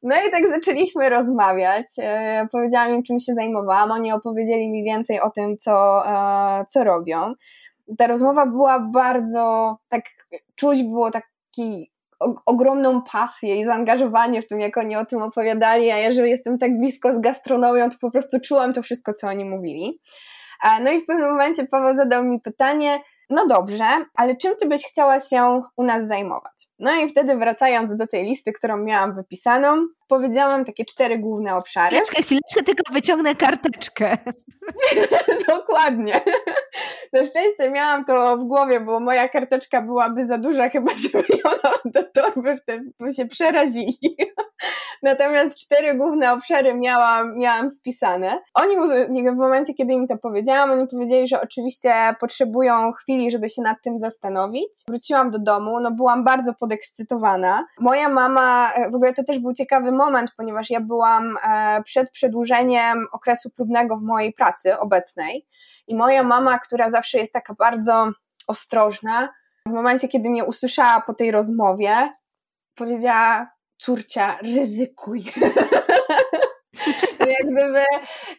[0.04, 1.86] No i tak zaczęliśmy rozmawiać.
[1.98, 3.92] E, powiedziałam im, czym się zajmowałam.
[3.92, 7.34] Oni opowiedzieli mi więcej o tym, co, e, co robią.
[7.98, 10.02] Ta rozmowa była bardzo, tak
[10.56, 11.92] czuć było taki
[12.46, 16.58] ogromną pasję i zaangażowanie w tym, jak oni o tym opowiadali, a ja, że jestem
[16.58, 20.00] tak blisko z gastronomią, to po prostu czułam to wszystko, co oni mówili.
[20.82, 23.00] No i w pewnym momencie Paweł zadał mi pytanie,
[23.30, 26.69] no dobrze, ale czym ty byś chciała się u nas zajmować?
[26.80, 31.90] No i wtedy wracając do tej listy, którą miałam wypisaną, powiedziałam takie cztery główne obszary.
[31.90, 34.18] Chwileczkę, chwileczkę, tylko wyciągnę karteczkę.
[35.48, 36.22] Dokładnie.
[37.14, 41.52] Na szczęście miałam to w głowie, bo moja karteczka byłaby za duża, chyba żeby ją
[41.86, 44.00] do torby wtedy się przerazili.
[45.04, 48.40] Natomiast cztery główne obszary miałam, miałam spisane.
[48.54, 48.76] Oni
[49.32, 53.78] w momencie, kiedy im to powiedziałam, oni powiedzieli, że oczywiście potrzebują chwili, żeby się nad
[53.84, 54.70] tym zastanowić.
[54.88, 57.66] Wróciłam do domu, no byłam bardzo podekscytowana.
[57.80, 62.12] Moja mama, e, w ogóle to też był ciekawy moment, ponieważ ja byłam e, przed
[62.12, 65.48] przedłużeniem okresu próbnego w mojej pracy obecnej
[65.88, 68.12] i moja mama, która zawsze jest taka bardzo
[68.48, 69.30] ostrożna,
[69.66, 72.10] w momencie, kiedy mnie usłyszała po tej rozmowie,
[72.76, 75.24] powiedziała: Córcia, ryzykuj.
[77.40, 77.84] jak gdyby,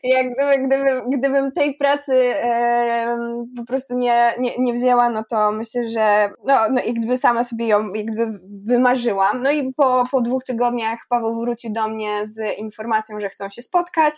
[0.03, 3.17] jak gdyby, gdyby, gdybym tej pracy e,
[3.57, 7.45] po prostu nie, nie, nie wzięła, no to myślę, że no, no jak gdyby sama
[7.45, 9.43] sobie ją jak gdyby wymarzyłam.
[9.43, 13.63] No i po, po dwóch tygodniach Paweł wrócił do mnie z informacją, że chcą się
[13.63, 14.15] spotkać.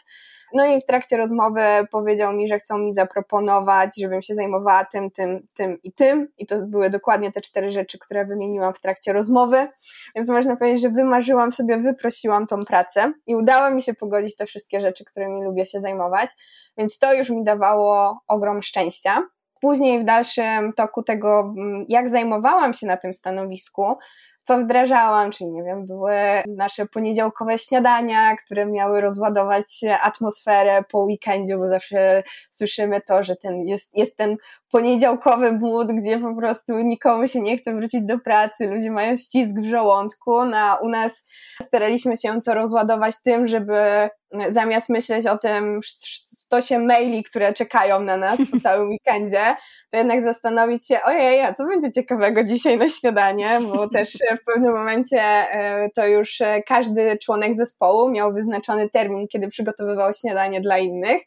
[0.54, 5.10] No i w trakcie rozmowy powiedział mi, że chcą mi zaproponować, żebym się zajmowała tym,
[5.10, 6.28] tym, tym i tym.
[6.38, 9.68] I to były dokładnie te cztery rzeczy, które wymieniłam w trakcie rozmowy.
[10.16, 14.46] Więc można powiedzieć, że wymarzyłam sobie, wyprosiłam tą pracę i udało mi się pogodzić te
[14.46, 16.30] wszystkie rzeczy, którymi lubię się zajmować.
[16.78, 19.22] Więc to już mi dawało ogrom szczęścia.
[19.60, 23.96] Później w dalszym toku tego, mm, jak zajmowałam się na tym stanowisku,
[24.42, 26.14] co wdrażałam, czyli nie wiem, były
[26.48, 33.66] nasze poniedziałkowe śniadania, które miały rozładować atmosferę po weekendzie, bo zawsze słyszymy to, że ten
[33.66, 34.36] jest, jest ten
[34.72, 39.56] poniedziałkowy mód, gdzie po prostu nikomu się nie chce wrócić do pracy, ludzie mają ścisk
[39.60, 41.24] w żołądku, no, a u nas
[41.66, 44.08] staraliśmy się to rozładować tym, żeby
[44.48, 45.80] zamiast myśleć o tym
[46.26, 49.56] stosie maili, które czekają na nas po całym weekendzie,
[49.90, 54.44] to jednak zastanowić się, ojej, a co będzie ciekawego dzisiaj na śniadanie, bo też w
[54.52, 60.60] pewnym momencie e, to już e, każdy członek zespołu miał wyznaczony termin, kiedy przygotowywał śniadanie
[60.60, 61.22] dla innych,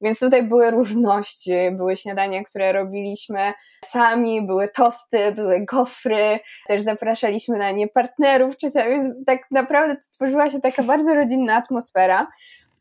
[0.00, 3.52] więc tutaj były różności, były śniadania, które robiliśmy
[3.84, 10.50] sami, były tosty, były gofry, też zapraszaliśmy na nie partnerów czasami, więc tak naprawdę tworzyła
[10.50, 12.26] się taka bardzo rodzinna atmosfera.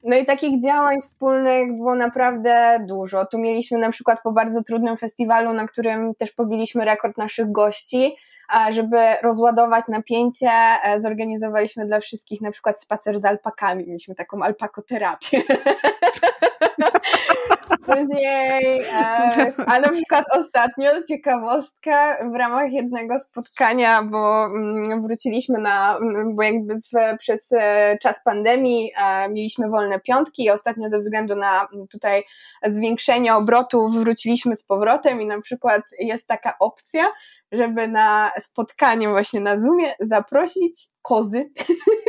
[0.03, 3.25] No i takich działań wspólnych było naprawdę dużo.
[3.25, 8.15] Tu mieliśmy na przykład po bardzo trudnym festiwalu, na którym też pobiliśmy rekord naszych gości,
[8.49, 10.51] a żeby rozładować napięcie,
[10.83, 13.87] e, zorganizowaliśmy dla wszystkich na przykład spacer z alpakami.
[13.87, 15.41] Mieliśmy taką alpakoterapię.
[17.85, 25.97] Później, e, a na przykład ostatnio ciekawostka w ramach jednego spotkania, bo mm, wróciliśmy na,
[25.97, 30.99] mm, bo jakby w, przez e, czas pandemii e, mieliśmy wolne piątki i ostatnio ze
[30.99, 32.23] względu na mm, tutaj
[32.65, 37.07] zwiększenie obrotów wróciliśmy z powrotem i na przykład jest taka opcja,
[37.51, 41.49] żeby na spotkanie właśnie na Zoomie zaprosić kozy.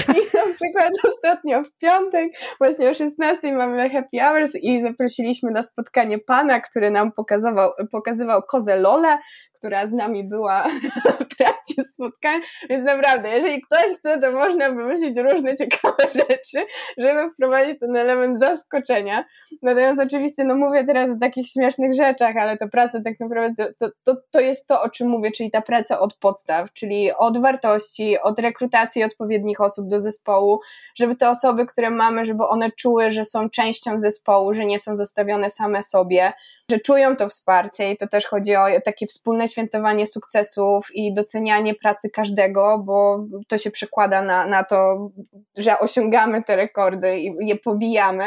[0.18, 2.28] I na przykład ostatnio w piątek,
[2.58, 8.42] właśnie o 16 mamy happy hours i zaprosiliśmy na spotkanie pana, który nam pokazywał, pokazywał
[8.42, 9.18] kozę Lole,
[9.62, 10.64] która z nami była
[11.30, 16.66] w trakcie spotkań, więc naprawdę, jeżeli ktoś chce, to można wymyślić różne ciekawe rzeczy,
[16.98, 19.24] żeby wprowadzić ten element zaskoczenia.
[19.62, 23.88] Natomiast oczywiście, no mówię teraz o takich śmiesznych rzeczach, ale to praca tak naprawdę, to,
[24.04, 28.20] to, to jest to, o czym mówię, czyli ta praca od podstaw, czyli od wartości,
[28.20, 30.60] od rekrutacji odpowiednich osób do zespołu,
[30.94, 34.96] żeby te osoby, które mamy, żeby one czuły, że są częścią zespołu, że nie są
[34.96, 36.32] zostawione same sobie,
[36.70, 41.74] że czują to wsparcie i to też chodzi o takie wspólne świętowanie sukcesów i docenianie
[41.74, 45.10] pracy każdego, bo to się przekłada na, na to,
[45.56, 48.24] że osiągamy te rekordy i je pobijamy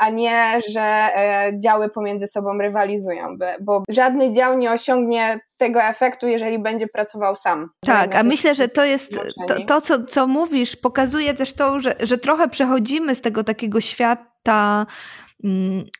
[0.00, 6.28] a nie, że e, działy pomiędzy sobą rywalizują, bo żadny dział nie osiągnie tego efektu,
[6.28, 7.70] jeżeli będzie pracował sam.
[7.86, 11.94] Tak, a myślę, że to jest to, to co, co mówisz, pokazuje też to, że,
[12.00, 14.86] że trochę przechodzimy z tego takiego świata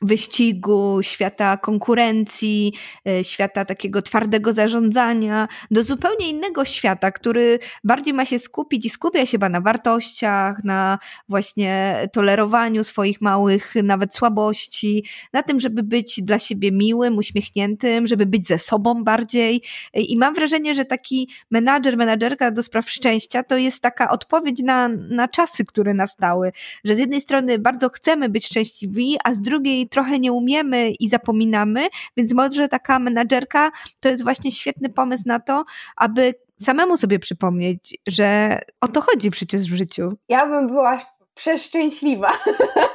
[0.03, 2.73] wyścigu, świata konkurencji,
[3.09, 8.91] e, świata takiego twardego zarządzania, do zupełnie innego świata, który bardziej ma się skupić i
[8.91, 15.83] skupia się chyba na wartościach, na właśnie tolerowaniu swoich małych nawet słabości, na tym, żeby
[15.83, 19.63] być dla siebie miłym, uśmiechniętym, żeby być ze sobą bardziej.
[19.95, 24.89] I mam wrażenie, że taki menadżer, menadżerka do spraw szczęścia to jest taka odpowiedź na,
[24.89, 26.53] na czasy, które nastały,
[26.85, 31.09] że z jednej strony bardzo chcemy być szczęśliwi, a z drugiej trochę nie umiemy i
[31.09, 33.71] zapominamy, więc może taka menadżerka
[34.01, 35.65] to jest właśnie świetny pomysł na to,
[35.97, 40.13] aby samemu sobie przypomnieć, że o to chodzi przecież w życiu.
[40.29, 40.99] Ja bym była
[41.35, 42.33] przeszczęśliwa,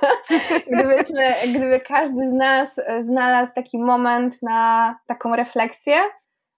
[0.71, 5.95] gdybyśmy, gdyby każdy z nas znalazł taki moment na taką refleksję,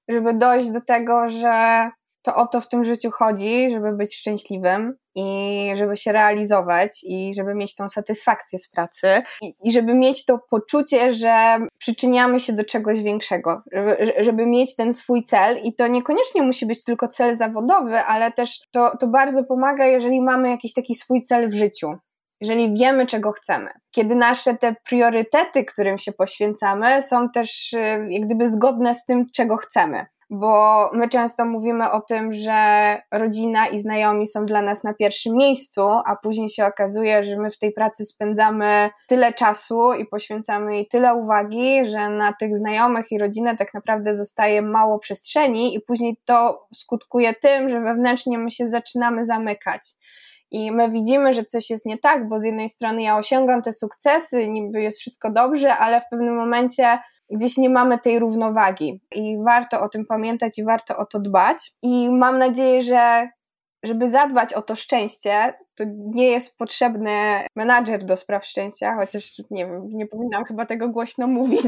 [0.10, 1.89] żeby dojść do tego, że
[2.22, 7.34] to o to w tym życiu chodzi, żeby być szczęśliwym i żeby się realizować i
[7.36, 9.08] żeby mieć tą satysfakcję z pracy
[9.42, 14.76] i, i żeby mieć to poczucie, że przyczyniamy się do czegoś większego, żeby, żeby mieć
[14.76, 19.08] ten swój cel i to niekoniecznie musi być tylko cel zawodowy, ale też to, to
[19.08, 21.98] bardzo pomaga, jeżeli mamy jakiś taki swój cel w życiu
[22.42, 23.70] jeżeli wiemy, czego chcemy.
[23.92, 27.78] Kiedy nasze te priorytety, którym się poświęcamy, są też y,
[28.10, 33.67] jak gdyby zgodne z tym, czego chcemy bo my często mówimy o tym, że rodzina
[33.67, 37.58] i znajomi są dla nas na pierwszym miejscu, a później się okazuje, że my w
[37.58, 43.17] tej pracy spędzamy tyle czasu i poświęcamy jej tyle uwagi, że na tych znajomych i
[43.17, 48.67] rodzinę tak naprawdę zostaje mało przestrzeni, i później to skutkuje tym, że wewnętrznie my się
[48.67, 49.82] zaczynamy zamykać.
[50.52, 53.74] I my widzimy, że coś jest nie tak, bo z jednej strony ja osiągam te
[53.74, 57.00] sukcesy, niby jest wszystko dobrze, ale w pewnym momencie
[57.32, 61.72] gdzieś nie mamy tej równowagi i warto o tym pamiętać i warto o to dbać.
[61.82, 63.30] I mam nadzieję, że
[63.84, 67.12] żeby zadbać o to szczęście, to nie jest potrzebny
[67.56, 71.65] menadżer do spraw szczęścia, chociaż nie wiem, nie powinnam chyba tego głośno mówić.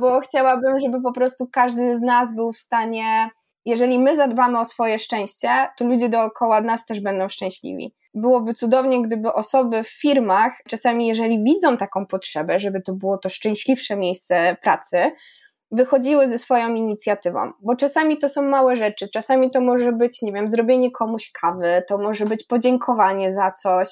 [0.00, 3.30] Bo chciałabym, żeby po prostu każdy z nas był w stanie,
[3.64, 9.02] jeżeli my zadbamy o swoje szczęście, to ludzie dookoła nas też będą szczęśliwi byłoby cudownie,
[9.02, 14.56] gdyby osoby w firmach, czasami jeżeli widzą taką potrzebę, żeby to było to szczęśliwsze miejsce
[14.62, 15.12] pracy,
[15.70, 20.32] wychodziły ze swoją inicjatywą, bo czasami to są małe rzeczy, czasami to może być, nie
[20.32, 23.88] wiem, zrobienie komuś kawy, to może być podziękowanie za coś,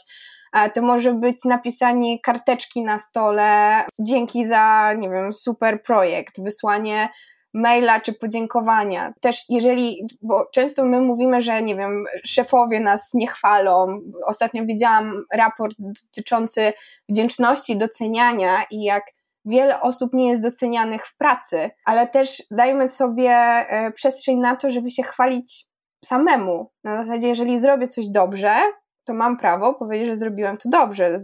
[0.75, 7.09] to może być napisanie karteczki na stole, dzięki za, nie wiem, super projekt, wysłanie
[7.55, 9.13] maila czy podziękowania.
[9.21, 14.01] Też jeżeli, bo często my mówimy, że nie wiem, szefowie nas nie chwalą.
[14.27, 16.73] Ostatnio widziałam raport dotyczący
[17.09, 19.05] wdzięczności, doceniania i jak
[19.45, 24.71] wiele osób nie jest docenianych w pracy, ale też dajmy sobie e, przestrzeń na to,
[24.71, 25.67] żeby się chwalić
[26.05, 26.71] samemu.
[26.85, 28.55] Na zasadzie, jeżeli zrobię coś dobrze,
[29.05, 31.19] to mam prawo powiedzieć, że zrobiłem to dobrze,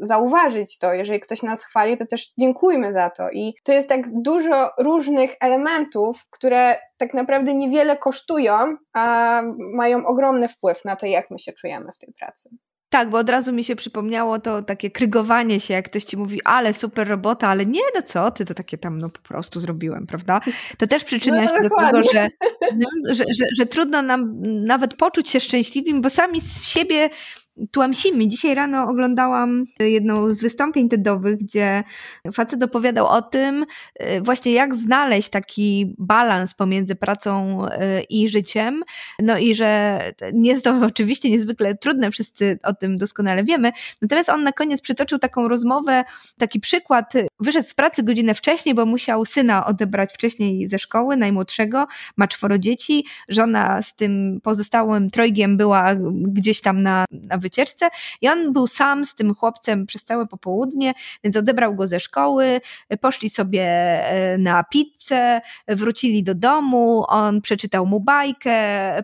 [0.00, 0.94] zauważyć to.
[0.94, 3.30] Jeżeli ktoś nas chwali, to też dziękujmy za to.
[3.30, 9.42] I to jest tak dużo różnych elementów, które tak naprawdę niewiele kosztują, a
[9.74, 12.50] mają ogromny wpływ na to, jak my się czujemy w tej pracy.
[12.88, 16.40] Tak, bo od razu mi się przypomniało to takie krygowanie się, jak ktoś ci mówi,
[16.44, 20.06] ale super robota, ale nie, no co ty, to takie tam no po prostu zrobiłem,
[20.06, 20.40] prawda?
[20.78, 22.28] To też przyczynia no, się do tego, że,
[22.76, 27.10] no, że, że, że trudno nam nawet poczuć się szczęśliwym, bo sami z siebie
[27.70, 28.28] tłamsimy.
[28.28, 31.84] Dzisiaj rano oglądałam jedną z wystąpień TEDowych, gdzie
[32.32, 33.66] facet opowiadał o tym
[34.02, 37.70] y, właśnie jak znaleźć taki balans pomiędzy pracą y,
[38.10, 38.82] i życiem.
[39.22, 40.00] No i że
[40.32, 43.72] nie jest to oczywiście niezwykle trudne, wszyscy o tym doskonale wiemy.
[44.02, 46.04] Natomiast on na koniec przytoczył taką rozmowę,
[46.38, 47.12] taki przykład.
[47.40, 52.58] Wyszedł z pracy godzinę wcześniej, bo musiał syna odebrać wcześniej ze szkoły, najmłodszego, ma czworo
[52.58, 53.06] dzieci.
[53.28, 57.88] Żona z tym pozostałym trojgiem była gdzieś tam na, na wycieczce.
[58.20, 60.94] I on był sam z tym chłopcem przez całe popołudnie,
[61.24, 62.60] więc odebrał go ze szkoły,
[63.00, 68.56] poszli sobie e, na pizzę, wrócili do domu, on przeczytał mu bajkę,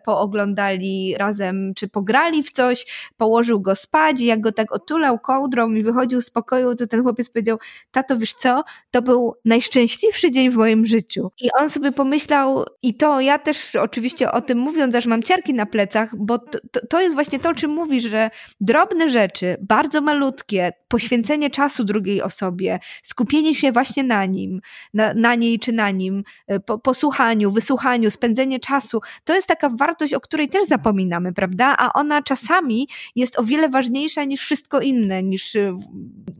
[0.04, 4.20] pooglądali razem, czy pograli w coś, położył go spać.
[4.20, 7.58] I jak go tak otulał kołdrą i wychodził z pokoju, to ten chłopiec powiedział,
[7.90, 11.30] tato wiesz co, to był najszczęśliwszy dzień w moim życiu.
[11.40, 15.54] I on sobie pomyślał, i to ja też oczywiście o tym mówiąc, aż mam ciarki
[15.54, 16.58] na plecach, bo to,
[16.90, 18.30] to, jest właśnie to, o czym mówi, że
[18.61, 24.61] drobne rzeczy, bardzo malutkie, poświęcenie czasu drugiej osobie, skupienie się właśnie na nim,
[24.94, 29.68] na, na niej czy na nim, e, po, posłuchaniu, wysłuchaniu, spędzenie czasu, to jest taka
[29.68, 31.74] wartość, o której też zapominamy, prawda?
[31.78, 35.76] A ona czasami jest o wiele ważniejsza niż wszystko inne, niż e,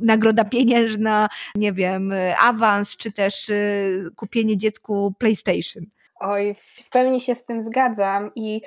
[0.01, 3.53] nagroda pieniężna, nie wiem, e, awans, czy też
[4.17, 5.85] kupienie dziecku PlayStation.
[6.21, 8.61] Oj, w pełni się z tym zgadzam i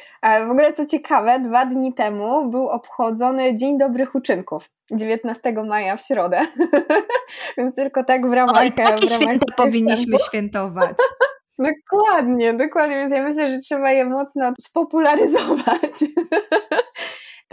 [0.48, 4.70] w ogóle co ciekawe, dwa dni temu był obchodzony Dzień Dobrych Uczynków.
[4.92, 6.42] 19 maja w środę.
[7.58, 8.58] Więc tylko tak w ramach.
[8.58, 10.96] Oj, takie święta powinniśmy świętować.
[11.60, 12.96] dokładnie, dokładnie.
[12.96, 15.92] Więc ja myślę, że trzeba je mocno spopularyzować.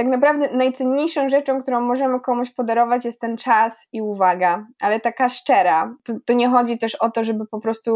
[0.03, 5.29] tak naprawdę najcenniejszą rzeczą, którą możemy komuś podarować jest ten czas i uwaga, ale taka
[5.29, 5.95] szczera.
[6.05, 7.93] To, to nie chodzi też o to, żeby po prostu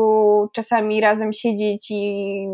[0.53, 2.47] czasami razem siedzieć i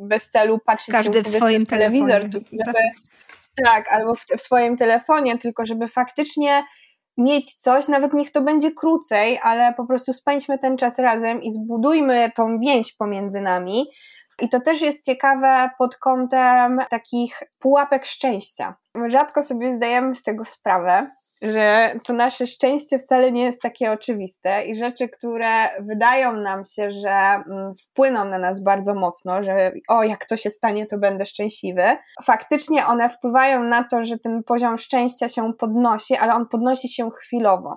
[0.00, 2.44] bez celu patrzeć Każdy się w swoim w telewizor, żeby,
[3.64, 6.64] tak, albo w, w swoim telefonie, tylko żeby faktycznie
[7.18, 11.50] mieć coś, nawet niech to będzie krócej, ale po prostu spędźmy ten czas razem i
[11.50, 13.86] zbudujmy tą więź pomiędzy nami.
[14.42, 18.74] I to też jest ciekawe pod kątem takich pułapek szczęścia.
[19.08, 21.06] Rzadko sobie zdajemy z tego sprawę,
[21.42, 26.90] że to nasze szczęście wcale nie jest takie oczywiste i rzeczy, które wydają nam się,
[26.90, 31.26] że mm, wpłyną na nas bardzo mocno, że o, jak to się stanie, to będę
[31.26, 31.96] szczęśliwy.
[32.24, 37.10] Faktycznie one wpływają na to, że ten poziom szczęścia się podnosi, ale on podnosi się
[37.10, 37.76] chwilowo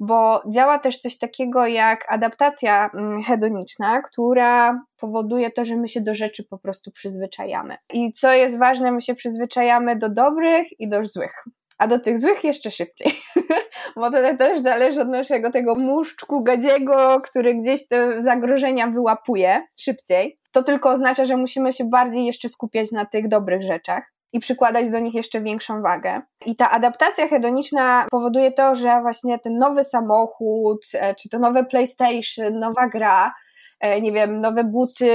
[0.00, 6.00] bo działa też coś takiego jak adaptacja mm, hedoniczna, która powoduje to, że my się
[6.00, 7.76] do rzeczy po prostu przyzwyczajamy.
[7.92, 11.44] I co jest ważne, my się przyzwyczajamy do dobrych i do złych
[11.78, 13.12] a do tych złych jeszcze szybciej.
[13.96, 20.38] Bo to też zależy od naszego tego muszczku gadziego, który gdzieś te zagrożenia wyłapuje szybciej.
[20.52, 24.90] To tylko oznacza, że musimy się bardziej jeszcze skupiać na tych dobrych rzeczach i przykładać
[24.90, 26.20] do nich jeszcze większą wagę.
[26.46, 31.64] I ta adaptacja hedoniczna powoduje to, że właśnie ten nowy samochód, e, czy to nowe
[31.64, 33.34] PlayStation, nowa gra,
[33.80, 35.10] e, nie wiem, nowe buty,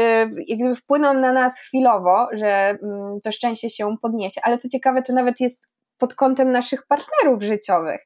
[0.47, 4.41] jakby wpłyną na nas chwilowo, że mm, to szczęście się podniesie.
[4.43, 7.99] Ale co ciekawe, to nawet jest pod kątem naszych partnerów życiowych.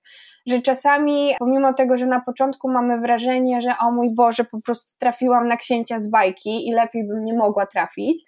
[0.47, 4.93] Że czasami, pomimo tego, że na początku mamy wrażenie, że o mój Boże, po prostu
[4.99, 8.23] trafiłam na księcia z bajki i lepiej bym nie mogła trafić,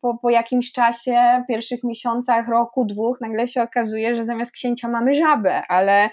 [0.00, 5.14] po, po jakimś czasie, pierwszych miesiącach, roku, dwóch, nagle się okazuje, że zamiast księcia mamy
[5.14, 6.10] żabę, ale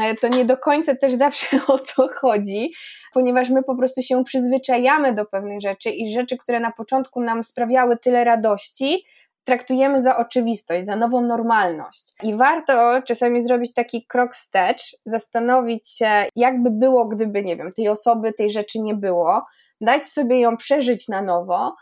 [0.00, 2.72] e, to nie do końca też zawsze o to chodzi,
[3.14, 7.44] ponieważ my po prostu się przyzwyczajamy do pewnych rzeczy i rzeczy, które na początku nam
[7.44, 9.04] sprawiały tyle radości,
[9.44, 12.14] traktujemy za oczywistość, za nową normalność.
[12.22, 17.88] I warto czasami zrobić taki krok wstecz, zastanowić się, jakby było, gdyby, nie wiem, tej
[17.88, 19.46] osoby, tej rzeczy nie było,
[19.80, 21.76] dać sobie ją przeżyć na nowo,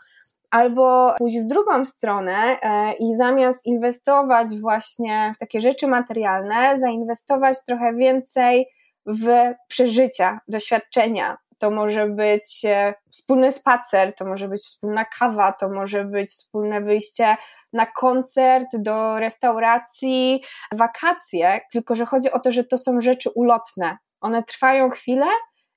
[0.51, 7.57] albo pójść w drugą stronę e, i zamiast inwestować właśnie w takie rzeczy materialne, zainwestować
[7.67, 8.67] trochę więcej
[9.05, 9.27] w
[9.67, 11.37] przeżycia, doświadczenia.
[11.57, 16.81] To może być e, wspólny spacer, to może być wspólna kawa, to może być wspólne
[16.81, 17.35] wyjście
[17.73, 23.97] na koncert, do restauracji, wakacje, tylko że chodzi o to, że to są rzeczy ulotne.
[24.21, 25.25] One trwają chwilę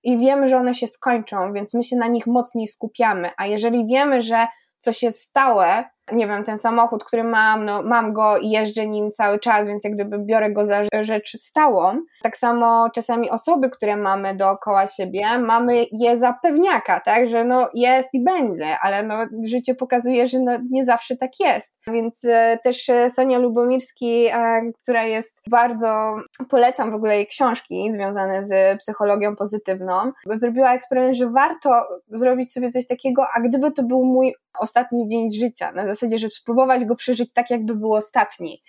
[0.03, 3.31] i wiemy, że one się skończą, więc my się na nich mocniej skupiamy.
[3.37, 4.47] A jeżeli wiemy, że
[4.81, 9.11] coś jest stałe, nie wiem, ten samochód, który mam, no mam go i jeżdżę nim
[9.11, 12.01] cały czas, więc jak gdyby biorę go za rzecz stałą.
[12.23, 17.69] Tak samo czasami osoby, które mamy dookoła siebie, mamy je za pewniaka, tak, że no
[17.75, 19.15] jest i będzie, ale no
[19.49, 21.77] życie pokazuje, że no nie zawsze tak jest.
[21.87, 26.17] Więc e, też e, Sonia Lubomirski, e, która jest bardzo,
[26.49, 29.95] polecam w ogóle jej książki związane z psychologią pozytywną,
[30.27, 31.71] zrobiła eksperyment, że warto
[32.09, 36.29] zrobić sobie coś takiego, a gdyby to był mój ostatni dzień życia, na zasadzie, że
[36.29, 38.61] spróbować go przeżyć tak, jakby był ostatni.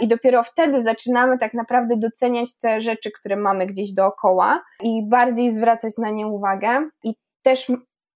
[0.00, 5.54] I dopiero wtedy zaczynamy tak naprawdę doceniać te rzeczy, które mamy gdzieś dookoła i bardziej
[5.54, 6.88] zwracać na nie uwagę.
[7.04, 7.66] I też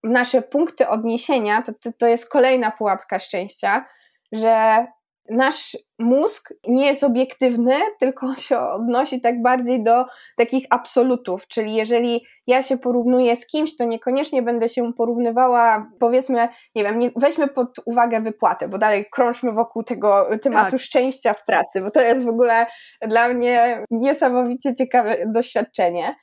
[0.04, 3.86] nasze punkty odniesienia to, to, to jest kolejna pułapka szczęścia,
[4.32, 4.86] że
[5.30, 10.04] nasz mózg nie jest obiektywny, tylko się odnosi tak bardziej do
[10.36, 16.48] takich absolutów, czyli jeżeli ja się porównuję z kimś, to niekoniecznie będę się porównywała, powiedzmy,
[16.74, 20.80] nie wiem, nie, weźmy pod uwagę wypłatę, bo dalej krążmy wokół tego tematu tak.
[20.80, 22.66] szczęścia w pracy, bo to jest w ogóle
[23.02, 26.16] dla mnie niesamowicie ciekawe doświadczenie.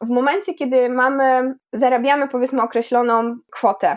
[0.00, 3.96] W momencie, kiedy mamy, zarabiamy powiedzmy określoną kwotę,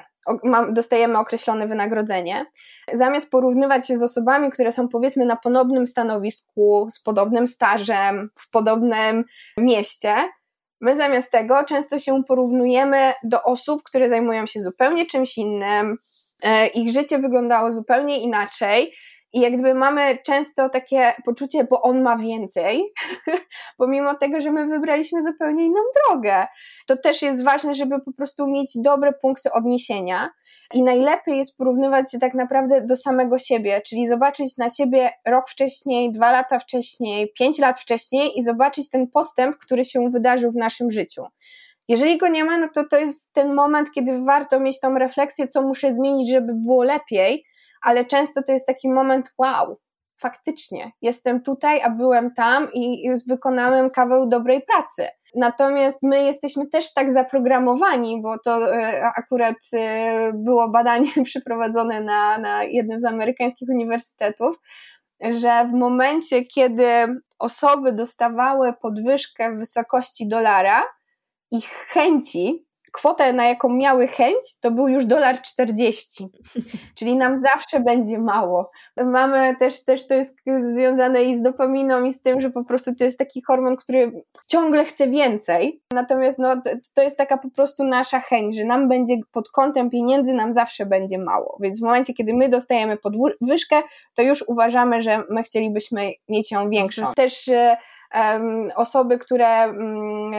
[0.72, 2.46] dostajemy określone wynagrodzenie,
[2.94, 8.50] zamiast porównywać się z osobami, które są powiedzmy na podobnym stanowisku, z podobnym stażem, w
[8.50, 9.24] podobnym
[9.58, 10.16] mieście,
[10.82, 15.98] my zamiast tego często się porównujemy do osób, które zajmują się zupełnie czymś innym,
[16.44, 18.94] e, ich życie wyglądało zupełnie inaczej
[19.36, 22.94] i jak gdyby mamy często takie poczucie, bo on ma więcej,
[23.78, 26.46] pomimo tego, że my wybraliśmy zupełnie inną drogę.
[26.88, 30.30] To też jest ważne, żeby po prostu mieć dobre punkty odniesienia.
[30.74, 35.50] I najlepiej jest porównywać się tak naprawdę do samego siebie, czyli zobaczyć na siebie rok
[35.50, 40.56] wcześniej, dwa lata wcześniej, pięć lat wcześniej i zobaczyć ten postęp, który się wydarzył w
[40.56, 41.24] naszym życiu.
[41.88, 45.48] Jeżeli go nie ma, no to to jest ten moment, kiedy warto mieć tą refleksję,
[45.48, 47.46] co muszę zmienić, żeby było lepiej,
[47.82, 49.78] ale często to jest taki moment, wow,
[50.22, 55.08] faktycznie, jestem tutaj, a byłem tam i wykonałem kawał dobrej pracy.
[55.36, 62.38] Natomiast my jesteśmy też tak zaprogramowani, bo to e, akurat e, było badanie przeprowadzone na,
[62.38, 64.60] na jednym z amerykańskich uniwersytetów,
[65.40, 66.86] że w momencie, kiedy
[67.40, 70.84] osoby dostawały podwyżkę w wysokości dolara,
[71.52, 72.65] ich chęci
[72.96, 76.28] kwotę, na jaką miały chęć, to był już dolar 40.
[76.98, 78.70] Czyli nam zawsze będzie mało.
[79.06, 80.36] Mamy też, też to jest
[80.74, 84.24] związane i z dopaminą, i z tym, że po prostu to jest taki hormon, który
[84.48, 85.82] ciągle chce więcej.
[85.94, 86.62] Natomiast no,
[86.96, 90.86] to, jest taka po prostu nasza chęć, że nam będzie pod kątem pieniędzy, nam zawsze
[90.86, 91.58] będzie mało.
[91.62, 93.82] Więc w momencie, kiedy my dostajemy podwyżkę,
[94.14, 97.14] to już uważamy, że my chcielibyśmy mieć ją większą.
[97.16, 97.78] Też e,
[98.76, 100.32] osoby, które mm,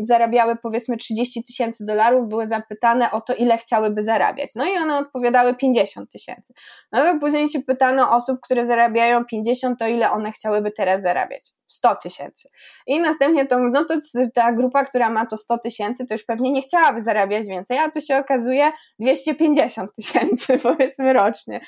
[0.00, 4.50] zarabiały powiedzmy 30 tysięcy dolarów, były zapytane o to, ile chciałyby zarabiać.
[4.56, 6.54] No i one odpowiadały 50 tysięcy.
[6.92, 11.50] No to później się pytano osób, które zarabiają 50, to ile one chciałyby teraz zarabiać.
[11.68, 12.48] 100 tysięcy.
[12.86, 13.94] I następnie to, no to
[14.34, 17.90] ta grupa, która ma to 100 tysięcy, to już pewnie nie chciałaby zarabiać więcej, a
[17.90, 21.60] tu się okazuje 250 tysięcy, powiedzmy rocznie.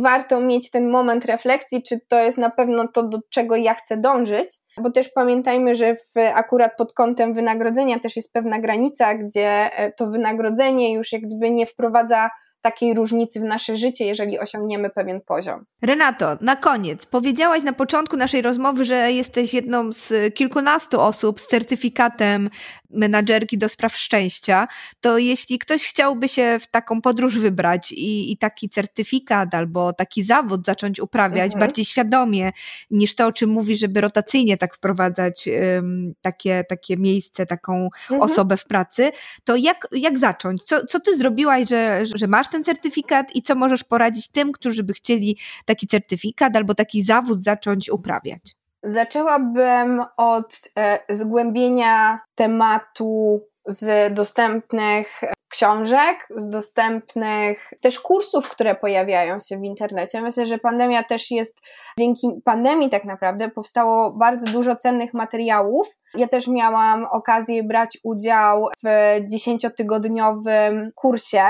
[0.00, 3.96] Warto mieć ten moment refleksji, czy to jest na pewno to, do czego ja chcę
[3.96, 9.76] dążyć, bo też pamiętajmy, że w, akurat pod kątem wynagrodzenia też jest pewna granica, gdzie
[9.78, 14.90] e, to wynagrodzenie już jak gdyby nie wprowadza takiej różnicy w nasze życie, jeżeli osiągniemy
[14.90, 15.64] pewien poziom.
[15.82, 21.46] Renato, na koniec, powiedziałaś na początku naszej rozmowy, że jesteś jedną z kilkunastu osób z
[21.46, 22.50] certyfikatem
[22.90, 24.68] menadżerki do spraw szczęścia,
[25.00, 30.24] to jeśli ktoś chciałby się w taką podróż wybrać i, i taki certyfikat albo taki
[30.24, 31.60] zawód zacząć uprawiać mhm.
[31.60, 32.52] bardziej świadomie
[32.90, 38.20] niż to, o czym mówi, żeby rotacyjnie tak wprowadzać um, takie, takie miejsce, taką mhm.
[38.20, 39.10] osobę w pracy,
[39.44, 40.62] to jak, jak zacząć?
[40.62, 44.82] Co, co ty zrobiłaś, że, że masz ten certyfikat i co możesz poradzić tym, którzy
[44.82, 48.56] by chcieli taki certyfikat albo taki zawód zacząć uprawiać?
[48.82, 59.58] Zaczęłabym od e, zgłębienia tematu z dostępnych książek, z dostępnych też kursów, które pojawiają się
[59.58, 60.22] w internecie.
[60.22, 61.58] Myślę, że pandemia też jest,
[61.98, 65.88] dzięki pandemii tak naprawdę powstało bardzo dużo cennych materiałów.
[66.14, 68.88] Ja też miałam okazję brać udział w
[69.30, 71.42] dziesięciotygodniowym kursie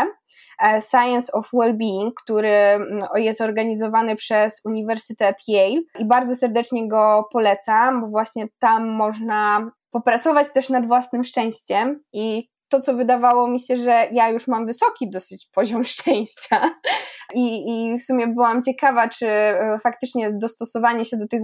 [0.63, 7.29] e, Science of Wellbeing, który mm, jest organizowany przez Uniwersytet Yale i bardzo serdecznie go
[7.33, 13.61] polecam, bo właśnie tam można popracować też nad własnym szczęściem i to, co wydawało mi
[13.61, 16.71] się, że ja już mam wysoki dosyć poziom szczęścia
[17.35, 21.41] i, i w sumie byłam ciekawa, czy e, faktycznie dostosowanie się do tych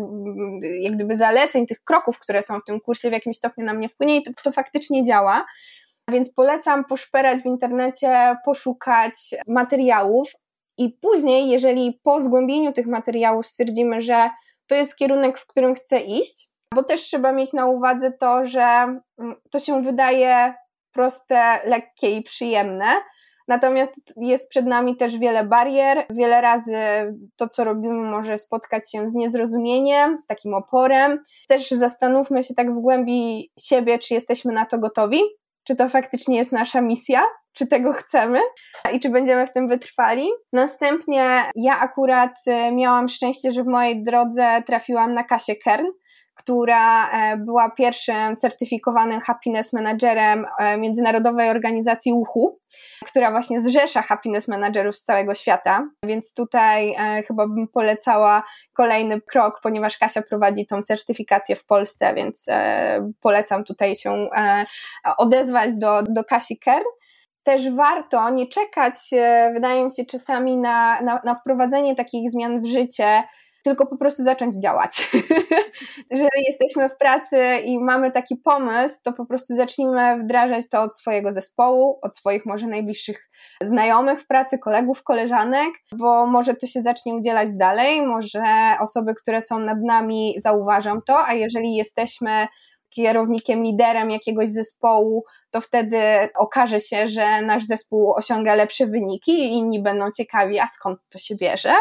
[0.81, 3.89] jak gdyby zaleceń, tych kroków, które są w tym kursie w jakimś stopniu na mnie
[3.89, 5.45] wpłynie i to, to faktycznie działa.
[6.11, 9.15] Więc polecam poszperać w internecie, poszukać
[9.47, 10.33] materiałów
[10.79, 14.31] i później, jeżeli po zgłębieniu tych materiałów stwierdzimy, że
[14.67, 18.63] to jest kierunek, w którym chcę iść, bo też trzeba mieć na uwadze to, że
[19.19, 20.55] mm, to się wydaje
[20.95, 22.87] proste, lekkie i przyjemne.
[23.49, 26.07] Natomiast jest przed nami też wiele barier.
[26.11, 26.77] Wiele razy
[27.37, 31.23] to, co robimy, może spotkać się z niezrozumieniem, z takim oporem.
[31.49, 35.21] Też zastanówmy się tak w głębi siebie, czy jesteśmy na to gotowi,
[35.65, 37.23] czy to faktycznie jest nasza misja,
[37.53, 38.41] czy tego chcemy
[38.93, 40.29] i czy będziemy w tym wytrwali.
[40.53, 45.87] Następnie ja akurat e, miałam szczęście, że w mojej drodze trafiłam na Kasię Kern,
[46.35, 52.59] która e, była pierwszym certyfikowanym happiness managerem e, Międzynarodowej Organizacji UHU,
[53.07, 55.89] która właśnie zrzesza happiness managerów z całego świata.
[56.07, 62.15] Więc tutaj e, chyba bym polecała kolejny krok, ponieważ Kasia prowadzi tą certyfikację w Polsce,
[62.15, 62.47] więc
[63.21, 64.29] polecam tutaj się
[65.19, 66.85] odezwać do, do Kasi Kern
[67.43, 68.95] też warto nie czekać,
[69.55, 73.23] wydaje mi się, czasami na, na, na, wprowadzenie takich zmian w życie
[73.65, 75.11] tylko po prostu zacząć działać.
[76.11, 80.97] Jeżeli jesteśmy w pracy i mamy taki pomysł, to po prostu zacznijmy wdrażać to od
[80.97, 83.31] swojego zespołu, od swoich może najbliższych
[83.63, 88.43] znajomych w pracy, kolegów, koleżanek, bo może to się zacznie udzielać dalej, może
[88.81, 92.47] osoby, które są nad nami zauważą to, a jeżeli jesteśmy
[92.95, 95.99] kierownikiem, liderem jakiegoś zespołu, to wtedy
[96.39, 101.19] okaże się, że nasz zespół osiąga lepsze wyniki i inni będą ciekawi, a skąd to
[101.19, 101.73] się bierze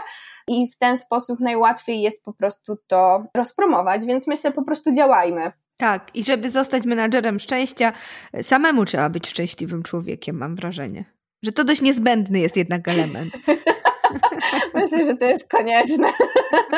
[0.48, 5.52] i w ten sposób najłatwiej jest po prostu to rozpromować, więc myślę, po prostu działajmy.
[5.78, 7.94] Tak, i żeby zostać menadżerem szczęścia,
[8.42, 11.06] samemu trzeba być szczęśliwym człowiekiem, mam wrażenie.
[11.44, 13.34] Że to dość niezbędny jest jednak element.
[14.74, 16.08] Myślę, że to jest konieczne.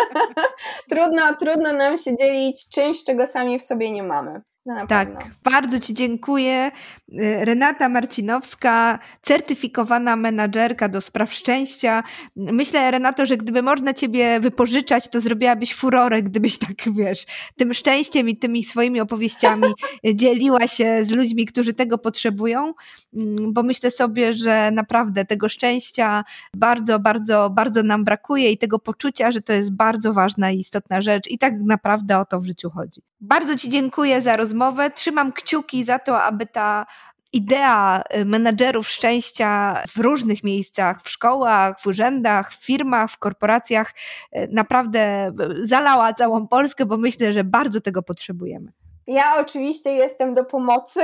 [0.90, 4.42] trudno, trudno nam się dzielić czymś, czego sami w sobie nie mamy.
[4.66, 6.72] No, tak, bardzo Ci dziękuję.
[7.14, 12.04] Y, Renata Marcinowska, certyfikowana menadżerka do spraw szczęścia.
[12.36, 18.30] Myślę, Renato, że gdyby można Ciebie wypożyczać, to zrobiłabyś furorę, gdybyś tak, wiesz, tym szczęściem
[18.30, 19.68] i tymi swoimi opowieściami
[20.14, 22.74] dzieliła się z ludźmi, którzy tego potrzebują,
[23.14, 28.80] mm, bo myślę sobie, że naprawdę tego szczęścia bardzo, bardzo, bardzo nam brakuje i tego
[28.80, 32.46] poczucia, że to jest bardzo ważna i istotna rzecz i tak naprawdę o to w
[32.46, 33.02] życiu chodzi.
[33.22, 34.92] Bardzo Ci dziękuję za rozmowę.
[34.92, 36.86] Trzymam kciuki za to, aby ta
[37.34, 43.94] idea y, menedżerów szczęścia w różnych miejscach, w szkołach, w urzędach, w firmach, w korporacjach
[44.36, 48.72] y, naprawdę y, zalała całą Polskę, bo myślę, że bardzo tego potrzebujemy.
[49.08, 51.00] Ja oczywiście jestem do pomocy.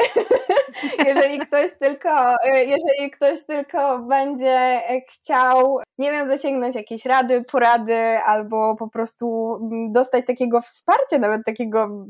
[1.07, 8.75] jeżeli ktoś tylko, jeżeli ktoś tylko będzie chciał, nie wiem, zasięgnąć jakieś rady, porady, albo
[8.75, 9.57] po prostu
[9.91, 12.05] dostać takiego wsparcia, nawet takiego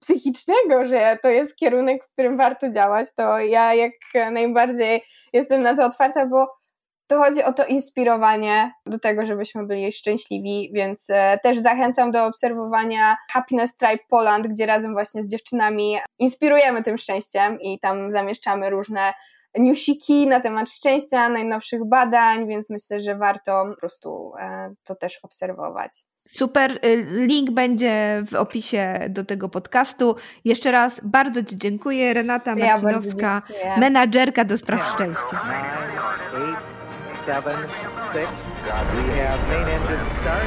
[0.00, 3.92] psychicznego, że to jest kierunek, w którym warto działać, to ja jak
[4.32, 6.46] najbardziej jestem na to otwarta, bo
[7.06, 12.24] to chodzi o to inspirowanie do tego, żebyśmy byli szczęśliwi, więc e, też zachęcam do
[12.24, 18.70] obserwowania Happiness Tribe Poland, gdzie razem właśnie z dziewczynami inspirujemy tym szczęściem i tam zamieszczamy
[18.70, 19.12] różne
[19.58, 25.18] newsiki na temat szczęścia, najnowszych badań, więc myślę, że warto po prostu e, to też
[25.22, 25.92] obserwować.
[26.26, 26.78] Super.
[26.84, 30.16] Y, link będzie w opisie do tego podcastu.
[30.44, 32.14] Jeszcze raz bardzo Ci dziękuję.
[32.14, 35.40] Renata Marcinowska, ja menadżerka do spraw szczęścia.
[37.26, 37.68] seven,
[38.14, 38.30] six.
[38.30, 40.46] We have main engine start,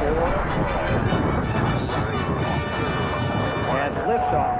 [0.00, 0.24] four,
[3.76, 4.55] and liftoff.